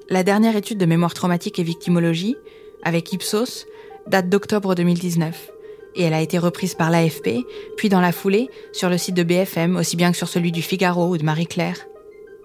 La 0.09 0.23
dernière 0.23 0.55
étude 0.55 0.79
de 0.79 0.87
mémoire 0.87 1.15
traumatique 1.15 1.59
et 1.59 1.65
victimologie, 1.65 2.37
avec 2.85 3.13
Ipsos, 3.13 3.67
date 4.07 4.29
d'octobre 4.29 4.77
2019, 4.77 5.51
et 5.97 6.05
elle 6.05 6.15
a 6.15 6.23
été 6.23 6.39
reprise 6.39 6.77
par 6.77 6.93
l'AFP, 6.93 7.45
puis 7.77 7.89
dans 7.89 8.01
la 8.01 8.13
foulée 8.13 8.51
sur 8.71 8.89
le 8.89 8.99
site 8.99 9.17
de 9.17 9.25
BFM, 9.25 9.75
aussi 9.75 9.97
bien 9.97 10.13
que 10.13 10.17
sur 10.17 10.29
celui 10.29 10.53
du 10.53 10.63
Figaro 10.63 11.09
ou 11.09 11.19
de 11.19 11.25
Marie-Claire. 11.25 11.89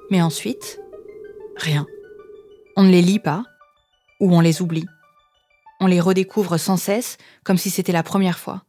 Mais 0.10 0.24
ensuite, 0.24 0.82
rien. 1.56 1.86
On 2.76 2.82
ne 2.82 2.90
les 2.90 3.04
lit 3.04 3.20
pas, 3.20 3.44
ou 4.20 4.34
on 4.34 4.42
les 4.42 4.62
oublie. 4.62 4.86
On 5.80 5.88
les 5.88 6.00
redécouvre 6.00 6.58
sans 6.58 6.78
cesse, 6.78 7.18
comme 7.44 7.58
si 7.58 7.70
c'était 7.70 7.92
la 7.92 8.04
première 8.04 8.40
fois. 8.40 8.64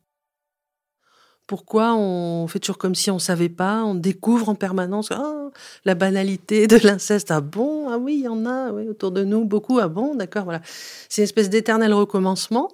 Pourquoi 1.47 1.95
on 1.95 2.49
fait 2.49 2.59
toujours 2.59 2.79
comme 2.79 2.97
si 2.97 3.09
on 3.11 3.21
savait 3.21 3.49
pas 3.49 3.85
On 3.85 3.95
découvre 3.95 4.49
en 4.49 4.57
permanence 4.57 5.13
ah, 5.13 5.51
la 5.85 5.95
banalité 5.95 6.67
de 6.67 6.77
l'inceste. 6.79 7.31
Ah 7.31 7.41
bon 7.41 7.89
Ah 7.89 7.99
oui, 7.99 8.17
il 8.17 8.25
y 8.25 8.29
en 8.29 8.45
a 8.47 8.73
oui, 8.73 8.89
autour 8.89 9.13
de 9.13 9.23
nous 9.23 9.45
beaucoup. 9.45 9.79
Ah 9.79 9.87
bon 9.87 10.17
D'accord, 10.17 10.43
voilà. 10.45 10.61
C'est 11.09 11.23
une 11.23 11.25
espèce 11.25 11.49
d'éternel 11.49 11.95
recommencement 11.95 12.73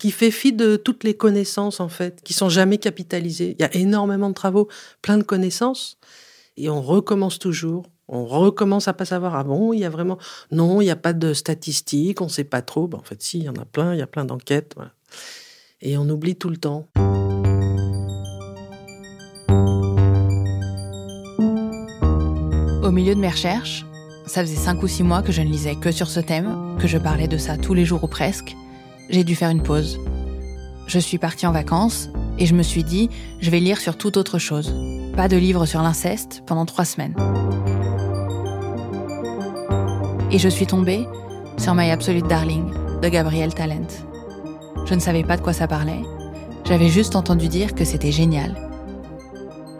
qui 0.00 0.10
fait 0.10 0.32
fi 0.32 0.52
de 0.52 0.74
toutes 0.74 1.04
les 1.04 1.14
connaissances 1.14 1.78
en 1.78 1.88
fait, 1.88 2.22
qui 2.24 2.32
sont 2.32 2.48
jamais 2.48 2.78
capitalisées. 2.78 3.54
Il 3.56 3.62
y 3.62 3.64
a 3.64 3.72
énormément 3.76 4.30
de 4.30 4.34
travaux, 4.34 4.66
plein 5.00 5.16
de 5.16 5.22
connaissances, 5.22 5.96
et 6.56 6.68
on 6.68 6.82
recommence 6.82 7.38
toujours 7.38 7.84
on 8.12 8.26
recommence 8.26 8.88
à 8.88 8.92
pas 8.92 9.06
savoir, 9.06 9.34
ah 9.34 9.42
bon, 9.42 9.72
il 9.72 9.80
y 9.80 9.84
a 9.86 9.90
vraiment, 9.90 10.18
non, 10.50 10.82
il 10.82 10.84
n'y 10.84 10.90
a 10.90 10.96
pas 10.96 11.14
de 11.14 11.32
statistiques, 11.32 12.20
on 12.20 12.26
ne 12.26 12.30
sait 12.30 12.44
pas 12.44 12.60
trop. 12.60 12.86
Ben, 12.86 12.98
en 12.98 13.02
fait, 13.02 13.22
si, 13.22 13.38
il 13.38 13.44
y 13.44 13.48
en 13.48 13.54
a 13.54 13.64
plein, 13.64 13.94
il 13.94 13.98
y 13.98 14.02
a 14.02 14.06
plein 14.06 14.26
d'enquêtes. 14.26 14.76
Et 15.80 15.96
on 15.96 16.08
oublie 16.10 16.36
tout 16.36 16.50
le 16.50 16.58
temps. 16.58 16.88
Au 22.82 22.90
milieu 22.90 23.14
de 23.14 23.20
mes 23.20 23.30
recherches, 23.30 23.86
ça 24.26 24.42
faisait 24.42 24.56
cinq 24.56 24.82
ou 24.82 24.88
six 24.88 25.02
mois 25.02 25.22
que 25.22 25.32
je 25.32 25.40
ne 25.40 25.48
lisais 25.48 25.76
que 25.76 25.90
sur 25.90 26.08
ce 26.08 26.20
thème, 26.20 26.76
que 26.78 26.86
je 26.86 26.98
parlais 26.98 27.28
de 27.28 27.38
ça 27.38 27.56
tous 27.56 27.72
les 27.72 27.86
jours 27.86 28.04
ou 28.04 28.08
presque. 28.08 28.54
J'ai 29.08 29.24
dû 29.24 29.34
faire 29.34 29.48
une 29.48 29.62
pause. 29.62 29.98
Je 30.86 30.98
suis 30.98 31.18
partie 31.18 31.46
en 31.46 31.52
vacances 31.52 32.10
et 32.38 32.44
je 32.44 32.54
me 32.54 32.62
suis 32.62 32.84
dit, 32.84 33.08
je 33.40 33.50
vais 33.50 33.60
lire 33.60 33.80
sur 33.80 33.96
toute 33.96 34.18
autre 34.18 34.38
chose. 34.38 34.74
Pas 35.16 35.28
de 35.28 35.36
livre 35.36 35.64
sur 35.64 35.80
l'inceste 35.80 36.42
pendant 36.46 36.66
trois 36.66 36.84
semaines 36.84 37.14
et 40.32 40.38
je 40.38 40.48
suis 40.48 40.66
tombée 40.66 41.06
sur 41.58 41.74
My 41.74 41.90
Absolute 41.90 42.26
Darling 42.26 42.72
de 43.02 43.08
Gabriel 43.08 43.54
Talent. 43.54 43.86
Je 44.86 44.94
ne 44.94 45.00
savais 45.00 45.22
pas 45.22 45.36
de 45.36 45.42
quoi 45.42 45.52
ça 45.52 45.68
parlait, 45.68 46.02
j'avais 46.64 46.88
juste 46.88 47.16
entendu 47.16 47.48
dire 47.48 47.74
que 47.74 47.84
c'était 47.84 48.12
génial. 48.12 48.56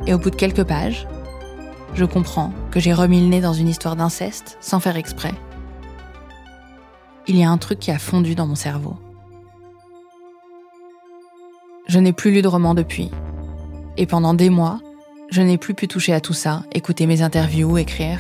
Et 0.06 0.12
au 0.12 0.18
bout 0.18 0.30
de 0.30 0.36
quelques 0.36 0.64
pages, 0.64 1.08
je 1.94 2.04
comprends 2.04 2.52
que 2.70 2.80
j'ai 2.80 2.92
remis 2.92 3.20
le 3.20 3.28
nez 3.28 3.40
dans 3.40 3.54
une 3.54 3.68
histoire 3.68 3.96
d'inceste 3.96 4.58
sans 4.60 4.78
faire 4.78 4.96
exprès. 4.96 5.32
Il 7.26 7.36
y 7.36 7.44
a 7.44 7.50
un 7.50 7.58
truc 7.58 7.78
qui 7.78 7.90
a 7.90 7.98
fondu 7.98 8.34
dans 8.34 8.46
mon 8.46 8.54
cerveau. 8.54 8.96
Je 11.88 11.98
n'ai 11.98 12.12
plus 12.12 12.32
lu 12.32 12.42
de 12.42 12.48
roman 12.48 12.74
depuis. 12.74 13.10
Et 13.96 14.06
pendant 14.06 14.34
des 14.34 14.50
mois, 14.50 14.80
je 15.30 15.40
n'ai 15.40 15.56
plus 15.56 15.74
pu 15.74 15.88
toucher 15.88 16.12
à 16.12 16.20
tout 16.20 16.32
ça, 16.32 16.62
écouter 16.72 17.06
mes 17.06 17.22
interviews, 17.22 17.78
écrire. 17.78 18.18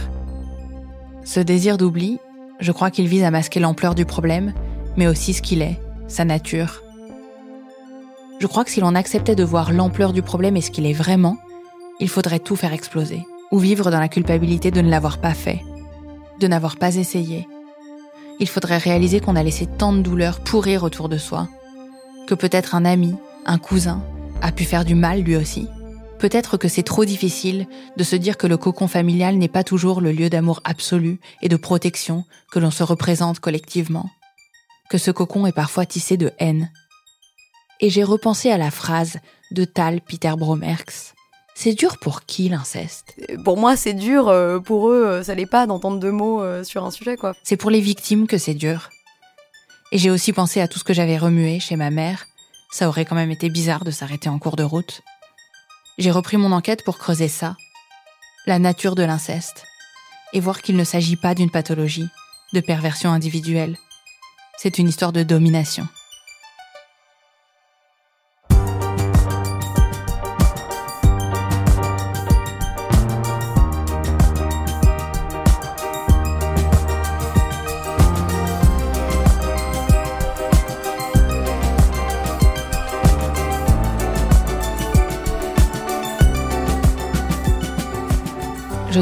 Ce 1.24 1.38
désir 1.38 1.78
d'oubli, 1.78 2.18
je 2.58 2.72
crois 2.72 2.90
qu'il 2.90 3.06
vise 3.06 3.22
à 3.22 3.30
masquer 3.30 3.60
l'ampleur 3.60 3.94
du 3.94 4.04
problème, 4.04 4.52
mais 4.96 5.06
aussi 5.06 5.32
ce 5.32 5.42
qu'il 5.42 5.62
est, 5.62 5.80
sa 6.08 6.24
nature. 6.24 6.82
Je 8.40 8.46
crois 8.48 8.64
que 8.64 8.70
si 8.70 8.80
l'on 8.80 8.96
acceptait 8.96 9.36
de 9.36 9.44
voir 9.44 9.72
l'ampleur 9.72 10.12
du 10.12 10.22
problème 10.22 10.56
et 10.56 10.60
ce 10.60 10.72
qu'il 10.72 10.84
est 10.84 10.92
vraiment, 10.92 11.36
il 12.00 12.08
faudrait 12.08 12.40
tout 12.40 12.56
faire 12.56 12.72
exploser, 12.72 13.24
ou 13.52 13.58
vivre 13.58 13.90
dans 13.90 14.00
la 14.00 14.08
culpabilité 14.08 14.72
de 14.72 14.80
ne 14.80 14.90
l'avoir 14.90 15.18
pas 15.18 15.34
fait, 15.34 15.60
de 16.40 16.48
n'avoir 16.48 16.76
pas 16.76 16.96
essayé. 16.96 17.46
Il 18.40 18.48
faudrait 18.48 18.78
réaliser 18.78 19.20
qu'on 19.20 19.36
a 19.36 19.44
laissé 19.44 19.66
tant 19.66 19.92
de 19.92 20.02
douleurs 20.02 20.40
pourrir 20.40 20.82
autour 20.82 21.08
de 21.08 21.18
soi, 21.18 21.46
que 22.26 22.34
peut-être 22.34 22.74
un 22.74 22.84
ami, 22.84 23.14
un 23.46 23.58
cousin, 23.58 24.02
a 24.40 24.50
pu 24.50 24.64
faire 24.64 24.84
du 24.84 24.96
mal 24.96 25.20
lui 25.20 25.36
aussi. 25.36 25.68
Peut-être 26.22 26.56
que 26.56 26.68
c'est 26.68 26.84
trop 26.84 27.04
difficile 27.04 27.66
de 27.96 28.04
se 28.04 28.14
dire 28.14 28.36
que 28.36 28.46
le 28.46 28.56
cocon 28.56 28.86
familial 28.86 29.38
n'est 29.38 29.48
pas 29.48 29.64
toujours 29.64 30.00
le 30.00 30.12
lieu 30.12 30.30
d'amour 30.30 30.60
absolu 30.62 31.18
et 31.42 31.48
de 31.48 31.56
protection 31.56 32.24
que 32.52 32.60
l'on 32.60 32.70
se 32.70 32.84
représente 32.84 33.40
collectivement. 33.40 34.08
Que 34.88 34.98
ce 34.98 35.10
cocon 35.10 35.46
est 35.46 35.52
parfois 35.52 35.84
tissé 35.84 36.16
de 36.16 36.30
haine. 36.38 36.70
Et 37.80 37.90
j'ai 37.90 38.04
repensé 38.04 38.52
à 38.52 38.56
la 38.56 38.70
phrase 38.70 39.16
de 39.50 39.64
Tal 39.64 40.00
Peter 40.00 40.32
Bromerx. 40.38 41.12
C'est 41.56 41.74
dur 41.74 41.98
pour 41.98 42.24
qui 42.24 42.48
l'inceste? 42.48 43.16
Pour 43.44 43.56
moi, 43.56 43.74
c'est 43.74 43.92
dur. 43.92 44.28
Euh, 44.28 44.60
pour 44.60 44.90
eux, 44.90 45.04
euh, 45.04 45.22
ça 45.24 45.34
l'est 45.34 45.44
pas 45.44 45.66
d'entendre 45.66 45.98
deux 45.98 46.12
mots 46.12 46.40
euh, 46.40 46.62
sur 46.62 46.84
un 46.84 46.92
sujet, 46.92 47.16
quoi. 47.16 47.34
C'est 47.42 47.56
pour 47.56 47.72
les 47.72 47.80
victimes 47.80 48.28
que 48.28 48.38
c'est 48.38 48.54
dur. 48.54 48.90
Et 49.90 49.98
j'ai 49.98 50.12
aussi 50.12 50.32
pensé 50.32 50.60
à 50.60 50.68
tout 50.68 50.78
ce 50.78 50.84
que 50.84 50.94
j'avais 50.94 51.18
remué 51.18 51.58
chez 51.58 51.74
ma 51.74 51.90
mère. 51.90 52.26
Ça 52.70 52.88
aurait 52.88 53.06
quand 53.06 53.16
même 53.16 53.32
été 53.32 53.50
bizarre 53.50 53.82
de 53.82 53.90
s'arrêter 53.90 54.28
en 54.28 54.38
cours 54.38 54.54
de 54.54 54.62
route 54.62 55.02
j'ai 55.98 56.10
repris 56.10 56.36
mon 56.36 56.52
enquête 56.52 56.84
pour 56.84 56.98
creuser 56.98 57.28
ça, 57.28 57.56
la 58.46 58.58
nature 58.58 58.94
de 58.94 59.02
l'inceste, 59.02 59.64
et 60.32 60.40
voir 60.40 60.62
qu'il 60.62 60.76
ne 60.76 60.84
s'agit 60.84 61.16
pas 61.16 61.34
d'une 61.34 61.50
pathologie, 61.50 62.08
de 62.52 62.60
perversion 62.60 63.10
individuelle. 63.10 63.76
C'est 64.58 64.78
une 64.78 64.88
histoire 64.88 65.12
de 65.12 65.22
domination. 65.22 65.86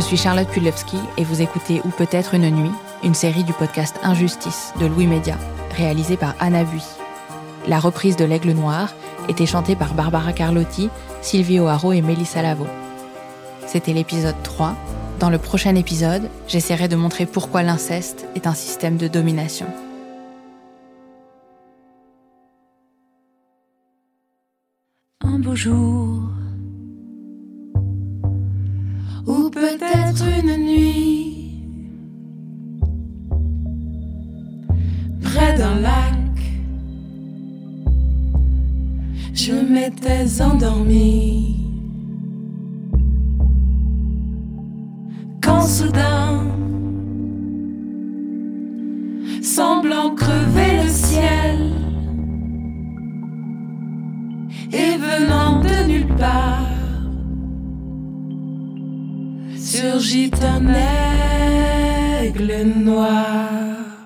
Je 0.01 0.07
suis 0.07 0.16
Charlotte 0.16 0.48
Pudlewski 0.48 0.96
et 1.18 1.24
vous 1.24 1.42
écoutez 1.42 1.82
Ou 1.84 1.90
peut-être 1.90 2.32
une 2.32 2.48
nuit, 2.48 2.70
une 3.05 3.12
série 3.12 3.44
du 3.44 3.53
podcast 3.53 4.01
Injustice 4.03 4.72
de 4.80 4.86
Louis 4.86 5.07
Média, 5.07 5.36
réalisée 5.76 6.16
par 6.16 6.34
Anna 6.40 6.64
Bui. 6.64 6.82
La 7.68 7.78
reprise 7.78 8.16
de 8.16 8.24
L'Aigle 8.24 8.53
Noir 8.53 8.94
était 9.28 9.44
chantée 9.44 9.76
par 9.76 9.92
Barbara 9.92 10.32
Carlotti, 10.32 10.88
Sylvie 11.20 11.61
O'Haraud 11.61 11.92
et 11.92 12.01
Mélissa 12.01 12.40
Lavo. 12.40 12.66
C'était 13.66 13.92
l'épisode 13.92 14.42
3. 14.42 14.74
Dans 15.18 15.28
le 15.28 15.36
prochain 15.36 15.74
épisode, 15.74 16.30
j'essaierai 16.48 16.88
de 16.88 16.96
montrer 16.96 17.26
pourquoi 17.26 17.62
l'inceste 17.62 18.26
est 18.34 18.46
un 18.46 18.55
système 18.55 18.96
de 18.96 19.07
domination. 19.07 19.66
Un 25.22 25.38
beau 25.38 25.55
jour 25.55 26.29
peut-être 29.61 30.24
une 30.38 30.56
nuit 30.64 31.62
près 35.22 35.54
d'un 35.58 35.80
lac. 35.80 36.14
Je 39.34 39.52
m'étais 39.52 40.40
endormie 40.40 41.56
quand 45.42 45.62
soudain, 45.62 46.46
semblant 49.42 50.14
crever 50.14 50.82
le 50.82 50.88
ciel 50.88 51.58
et 54.72 54.96
venant 54.96 55.61
de 55.61 55.88
nulle 55.88 56.16
part 56.16 56.69
surgit 59.80 60.30
un 60.42 60.66
œil 60.68 61.30
l'aigle 62.20 62.64
noir. 62.84 63.99